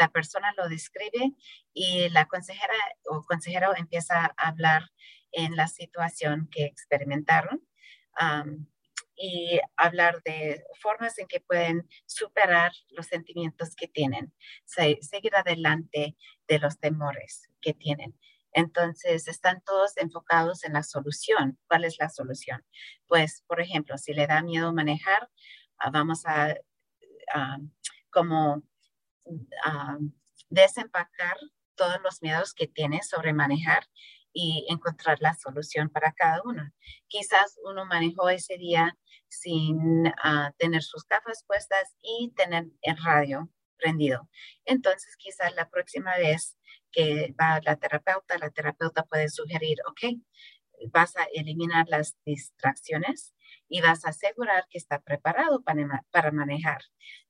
[0.00, 1.34] La persona lo describe
[1.74, 2.72] y la consejera
[3.04, 4.84] o consejero empieza a hablar
[5.30, 7.68] en la situación que experimentaron
[9.14, 14.32] y hablar de formas en que pueden superar los sentimientos que tienen,
[14.64, 16.16] seguir adelante
[16.48, 18.18] de los temores que tienen.
[18.52, 21.58] Entonces, están todos enfocados en la solución.
[21.68, 22.64] ¿Cuál es la solución?
[23.06, 25.28] Pues, por ejemplo, si le da miedo manejar,
[25.76, 26.54] ah, vamos a,
[28.08, 28.62] como
[30.48, 31.36] desempacar
[31.74, 33.84] todos los miedos que tiene sobre manejar
[34.32, 36.70] y encontrar la solución para cada uno.
[37.08, 38.96] Quizás uno manejó ese día
[39.28, 44.28] sin ah, tener sus gafas puestas y tener el radio prendido.
[44.64, 46.58] Entonces, quizás la próxima vez
[46.92, 50.20] que va la terapeuta, la terapeuta puede sugerir, ok,
[50.92, 53.34] vas a eliminar las distracciones
[53.70, 56.82] y vas a asegurar que está preparado para, para manejar.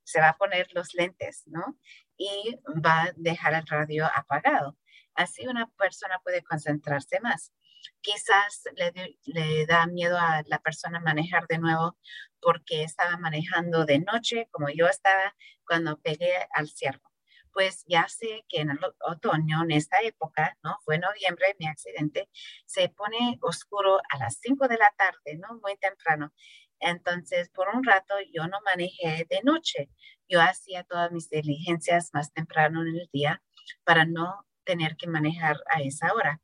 [0.03, 1.79] Se va a poner los lentes, ¿no?
[2.17, 4.77] Y va a dejar el radio apagado.
[5.15, 7.53] Así una persona puede concentrarse más.
[8.01, 11.99] Quizás le, le, da miedo a la persona manejar de nuevo
[12.41, 15.35] porque estaba manejando de noche, como yo estaba
[15.67, 17.10] cuando pegué al ciervo
[17.53, 20.79] pues ya sé que en el otoño, en esta época, ¿no?
[20.85, 22.29] Fue noviembre mi accidente,
[22.67, 25.59] se pone oscuro a las 5 de la tarde, ¿no?
[25.61, 26.33] Muy temprano.
[26.81, 29.91] Entonces, por un rato yo no manejé de noche.
[30.29, 33.43] Yo hacía todas mis diligencias más temprano en el día
[33.85, 36.41] para no tener que manejar a esa hora.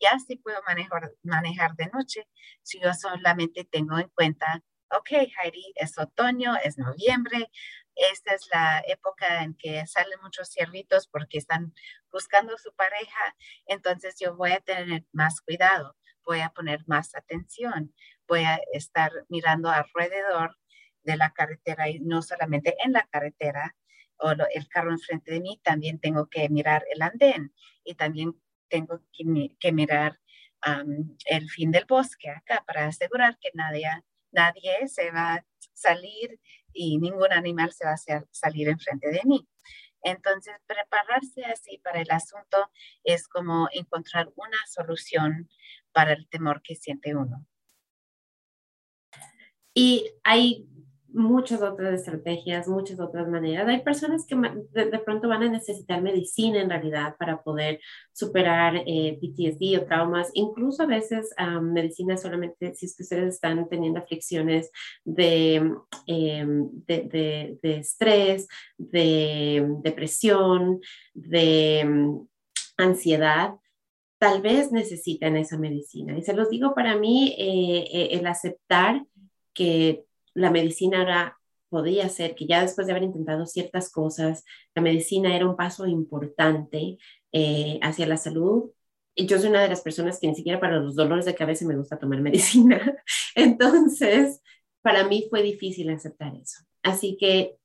[0.00, 2.28] Ya sí puedo manejar, manejar de noche
[2.62, 7.50] si yo solamente tengo en cuenta, ok, Heidi, es otoño, es noviembre,
[7.98, 11.74] esta es la época en que salen muchos ciervitos porque están
[12.12, 13.36] buscando su pareja,
[13.66, 17.94] entonces yo voy a tener más cuidado, voy a poner más atención,
[18.26, 20.56] voy a estar mirando alrededor
[21.02, 23.76] de la carretera y no solamente en la carretera
[24.18, 28.34] o el carro enfrente de mí, también tengo que mirar el andén y también
[28.68, 30.20] tengo que, mirar
[31.26, 33.88] el fin del bosque acá para asegurar que nadie,
[34.32, 36.40] nadie se va salir
[36.72, 39.46] y ningún animal se va a salir enfrente de mí.
[40.02, 42.70] Entonces, prepararse así para el asunto
[43.04, 45.48] es como encontrar una solución
[45.92, 47.46] para el temor que siente uno.
[49.74, 50.68] Y hay
[51.18, 53.68] muchas otras estrategias, muchas otras maneras.
[53.68, 57.80] Hay personas que de, pronto van a necesitar medicina en realidad para poder
[58.12, 63.68] superar eh, PTSD o traumas, incluso a veces medicina solamente si es que ustedes están
[63.68, 64.70] teniendo aflicciones
[65.04, 65.56] de,
[66.06, 70.80] em, de, de, estrés, de depresión,
[71.14, 72.26] de em,
[72.76, 73.54] ansiedad
[74.18, 76.18] tal vez necesitan esa medicina.
[76.18, 79.04] Y se los digo para mí, eh, eh, el aceptar
[79.54, 80.04] que
[80.34, 85.34] la medicina era, podía ser que ya después de haber intentado ciertas cosas, la medicina
[85.34, 86.98] era un paso importante
[87.32, 88.70] eh, hacia la salud.
[89.16, 91.76] Yo soy una de las personas que ni siquiera para los dolores de cabeza me
[91.76, 92.96] gusta tomar medicina.
[93.34, 94.40] Entonces,
[94.82, 96.62] para mí fue difícil aceptar eso.
[96.82, 97.56] Así que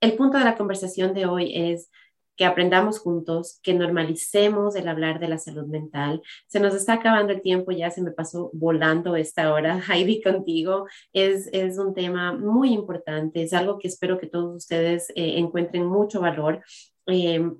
[0.00, 1.90] el punto de la conversación de hoy es
[2.36, 6.22] que aprendamos juntos, que normalicemos el hablar de la salud mental.
[6.46, 10.86] Se nos está acabando el tiempo, ya se me pasó volando esta hora, Heidi, contigo.
[11.12, 15.86] Es, es un tema muy importante, es algo que espero que todos ustedes eh, encuentren
[15.86, 16.62] mucho valor
[17.06, 17.50] eh,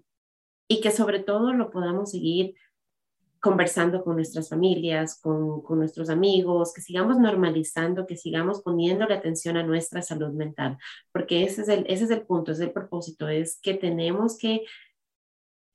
[0.68, 2.54] y que sobre todo lo podamos seguir
[3.46, 9.56] conversando con nuestras familias, con, nuestros amigos, que sigamos normalizando, que sigamos poniendo la atención
[9.56, 10.78] a nuestra salud mental,
[11.12, 14.64] porque ese es el, ese es el punto, es el propósito, es que tenemos que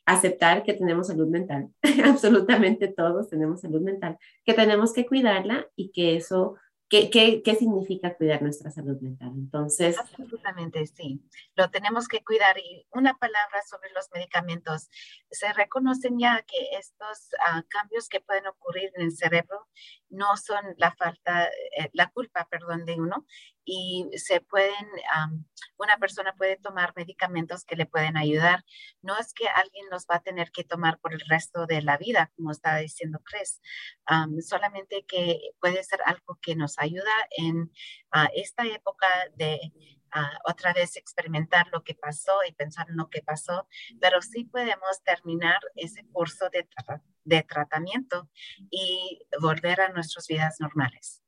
[0.05, 1.69] aceptar que tenemos salud mental,
[2.03, 6.57] absolutamente todos tenemos salud mental, que tenemos que cuidarla y que eso
[6.92, 9.32] ¿Qué, significa cuidar nuestra salud mental?
[9.34, 9.98] Entonces.
[9.98, 11.22] Absolutamente, sí.
[11.56, 12.58] Lo tenemos que cuidar.
[12.58, 14.89] Y una palabra sobre los medicamentos.
[15.30, 19.70] Se reconocen ya que estos uh, cambios que pueden ocurrir en el cerebro
[20.10, 23.26] no son la falta, eh, la culpa, perdón, de uno.
[23.64, 24.86] Y se pueden,
[25.16, 25.45] um,
[25.78, 28.64] una persona puede tomar medicamentos que le pueden ayudar.
[29.01, 31.97] No es que alguien los va a tener que tomar por el resto de la
[31.97, 33.62] vida, como estaba diciendo Chris.
[34.09, 37.72] Um, solamente que puede ser algo que nos ayuda en
[38.34, 39.72] esta época de
[40.45, 43.68] otra vez experimentar lo que pasó y pensar en lo que pasó,
[43.99, 46.68] pero sí podemos terminar ese curso de,
[47.24, 48.30] de tratamiento
[48.70, 51.20] y volver a nuestras vidas normales.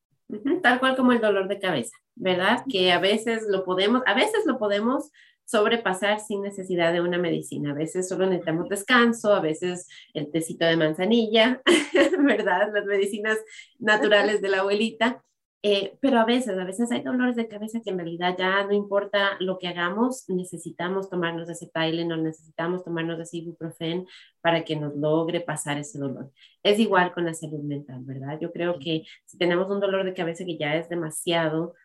[0.62, 2.64] Tal cual como el dolor de cabeza, ¿verdad?
[2.70, 5.12] Que a veces lo podemos, a veces lo podemos
[5.46, 7.72] sobrepasar sin necesidad de una medicina.
[7.72, 11.62] A veces solo necesitamos descanso, a veces el tecito de manzanilla,
[12.20, 12.70] ¿verdad?
[12.74, 13.38] Las medicinas
[13.80, 15.24] naturales de la abuelita.
[15.66, 18.74] Eh, pero a veces, a veces hay dolores de cabeza que en realidad ya no
[18.74, 24.06] importa lo que hagamos, necesitamos tomarnos ese Tylenol, necesitamos tomarnos ese ibuprofen
[24.42, 26.32] para que nos logre pasar ese dolor.
[26.64, 28.38] Es igual con la salud mental, ¿verdad?
[28.42, 31.76] Yo creo que si tenemos un dolor de cabeza que ya es demasiado,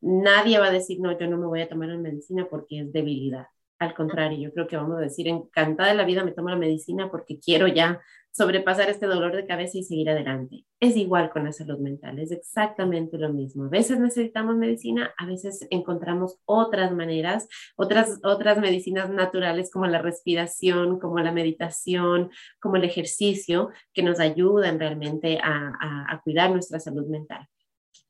[0.00, 2.92] nadie va a decir, no, yo no me voy a tomar la medicina porque es
[2.92, 3.48] debilidad.
[3.80, 6.56] Al contrario, yo creo que vamos a decir, encantada de la vida me tomo la
[6.56, 8.00] medicina porque quiero ya
[8.32, 10.64] sobrepasar este dolor de cabeza y seguir adelante.
[10.80, 13.64] Es igual con la salud mental, es exactamente lo mismo.
[13.64, 20.00] A veces necesitamos medicina, a veces encontramos otras maneras, otras, otras medicinas naturales como la
[20.00, 26.50] respiración, como la meditación, como el ejercicio, que nos ayudan realmente a, a, a cuidar
[26.50, 27.48] nuestra salud mental.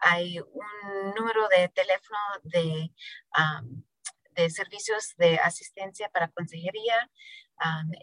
[0.01, 2.93] Hay un número de teléfono de,
[4.37, 7.11] de servicios de asistencia para consejería.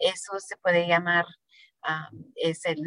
[0.00, 1.24] eso se puede llamar
[2.34, 2.82] es el,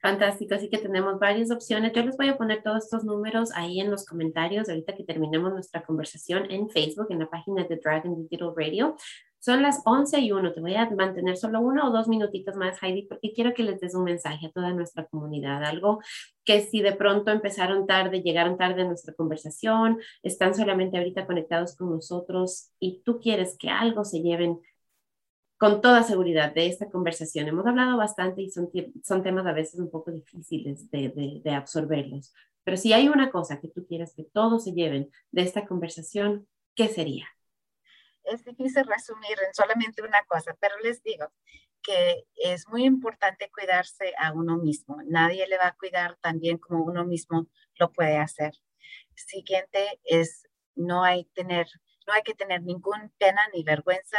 [0.00, 1.92] Fantástico, así que tenemos varias opciones.
[1.92, 5.52] Yo les voy a poner todos estos números ahí en los comentarios ahorita que terminemos
[5.52, 8.96] nuestra conversación en Facebook, en la página de Dragon Digital Radio.
[9.40, 10.52] Son las 11 y 1.
[10.52, 13.80] Te voy a mantener solo uno o dos minutitos más, Heidi, porque quiero que les
[13.80, 15.64] des un mensaje a toda nuestra comunidad.
[15.64, 16.00] Algo
[16.44, 21.76] que si de pronto empezaron tarde, llegaron tarde a nuestra conversación, están solamente ahorita conectados
[21.76, 24.60] con nosotros y tú quieres que algo se lleven
[25.58, 27.48] con toda seguridad de esta conversación.
[27.48, 28.70] Hemos hablado bastante y son,
[29.04, 32.32] son temas a veces un poco difíciles de, absorberlos,
[32.64, 36.48] pero si hay una cosa que tú quieras que todos se lleven de esta conversación,
[36.74, 37.26] ¿qué sería?
[38.24, 41.26] Es difícil resumir en solamente una cosa, pero les digo
[41.82, 44.98] que es muy importante cuidarse a uno mismo.
[45.06, 47.46] Nadie le va a cuidar tan bien como uno mismo
[47.78, 48.52] lo puede hacer
[49.26, 51.66] siguiente es no hay, tener,
[52.06, 54.18] no hay que tener ningún pena ni vergüenza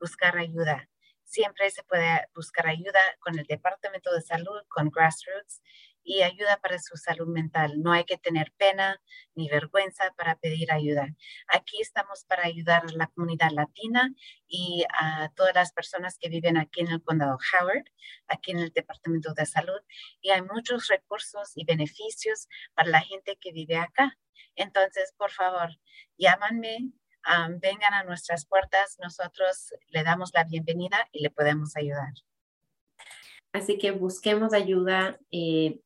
[0.00, 0.88] buscar ayuda.
[1.24, 5.62] Siempre se puede buscar ayuda con el Departamento de Salud, con Grassroots
[6.02, 7.80] y ayuda para su salud mental.
[7.80, 9.00] No hay que tener pena
[9.34, 11.08] ni vergüenza para pedir ayuda.
[11.46, 14.10] Aquí estamos para ayudar a la comunidad latina
[14.48, 17.84] y a todas las personas que viven aquí en el condado Howard,
[18.26, 19.80] aquí en el Departamento de Salud.
[20.20, 24.18] Y hay muchos recursos y beneficios para la gente que vive acá.
[24.56, 25.70] Entonces, por favor,
[26.18, 26.92] llámanme,
[27.60, 32.12] vengan a nuestras puertas, nosotros le damos la bienvenida y le podemos ayudar.
[33.52, 35.80] Así que busquemos ayuda, eh,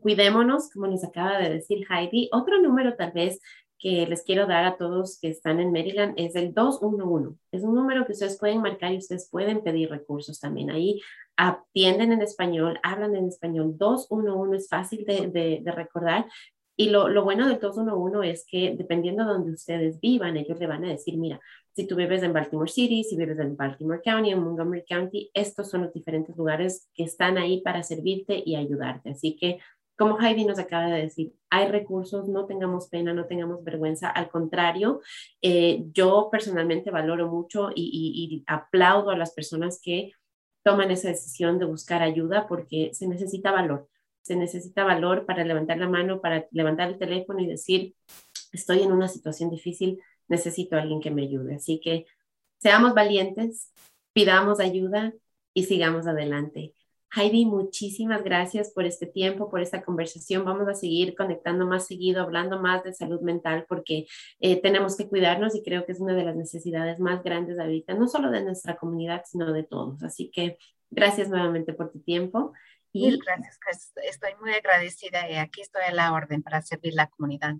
[0.00, 2.30] cuidémonos, como nos acaba de decir Heidi.
[2.32, 3.40] Otro número tal vez
[3.78, 7.38] que les quiero dar a todos que están en Maryland es el 211.
[7.52, 10.70] Es un número que ustedes pueden marcar y ustedes pueden pedir recursos también.
[10.70, 11.00] Ahí
[11.36, 13.76] atienden en español, hablan en español.
[13.76, 16.26] 211 es fácil de, de recordar
[16.76, 20.66] y lo, lo, bueno del 211 es que dependiendo de donde ustedes vivan, ellos le
[20.66, 21.40] van a decir, mira,
[21.72, 25.70] si tú vives en Baltimore City, si vives en Baltimore County, en Montgomery County, estos
[25.70, 29.10] son los diferentes lugares que están ahí para servirte y ayudarte.
[29.10, 29.58] Así que,
[29.96, 34.10] como Heidi nos acaba de decir, hay recursos, no tengamos pena, no tengamos vergüenza.
[34.10, 35.00] Al contrario,
[35.42, 37.84] eh, yo personalmente valoro mucho y,
[38.32, 40.12] y aplaudo a las personas que
[40.64, 43.88] toman esa decisión de buscar ayuda porque se necesita valor
[44.24, 47.94] se necesita valor para levantar la mano, para levantar el teléfono y decir,
[48.52, 51.56] estoy en una situación difícil, necesito alguien que me ayude.
[51.56, 52.06] Así que
[52.58, 53.70] seamos valientes,
[54.14, 55.12] pidamos ayuda
[55.52, 56.72] y sigamos adelante.
[57.14, 60.44] Heidi, muchísimas gracias por este tiempo, por esta conversación.
[60.46, 64.06] Vamos a seguir conectando más seguido, hablando más de salud mental, porque
[64.40, 67.92] eh, tenemos que cuidarnos y creo que es una de las necesidades más grandes ahorita,
[67.94, 70.02] no solo de nuestra comunidad, sino de todos.
[70.02, 70.56] Así que
[70.90, 72.52] gracias nuevamente por tu tiempo
[72.94, 77.56] Mil gracias, Estoy muy agradecida y aquí estoy a la orden para servir la comunidad.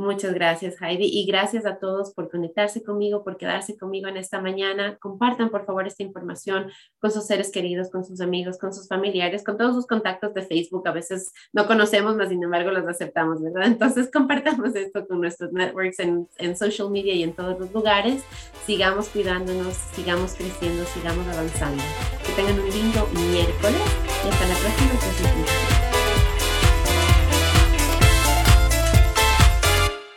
[0.00, 1.04] Muchas gracias, Heidi.
[1.04, 4.96] Y gracias a todos por conectarse conmigo, por quedarse conmigo en esta mañana.
[4.98, 6.70] Compartan, por favor, esta información
[7.00, 10.40] con sus seres queridos, con sus amigos, con sus familiares, con todos sus contactos de
[10.40, 10.88] Facebook.
[10.88, 13.66] A veces no conocemos, mas sin embargo los aceptamos, ¿verdad?
[13.66, 18.24] Entonces, compartamos esto con nuestros networks en, en social media y en todos los lugares.
[18.64, 21.82] Sigamos cuidándonos, sigamos creciendo, sigamos avanzando.
[22.24, 23.99] Que tengan un lindo miércoles
[24.30, 24.90] hasta la próxima.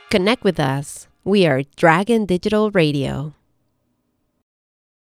[0.09, 1.07] Connect with us.
[1.23, 3.33] We are Dragon Digital Radio.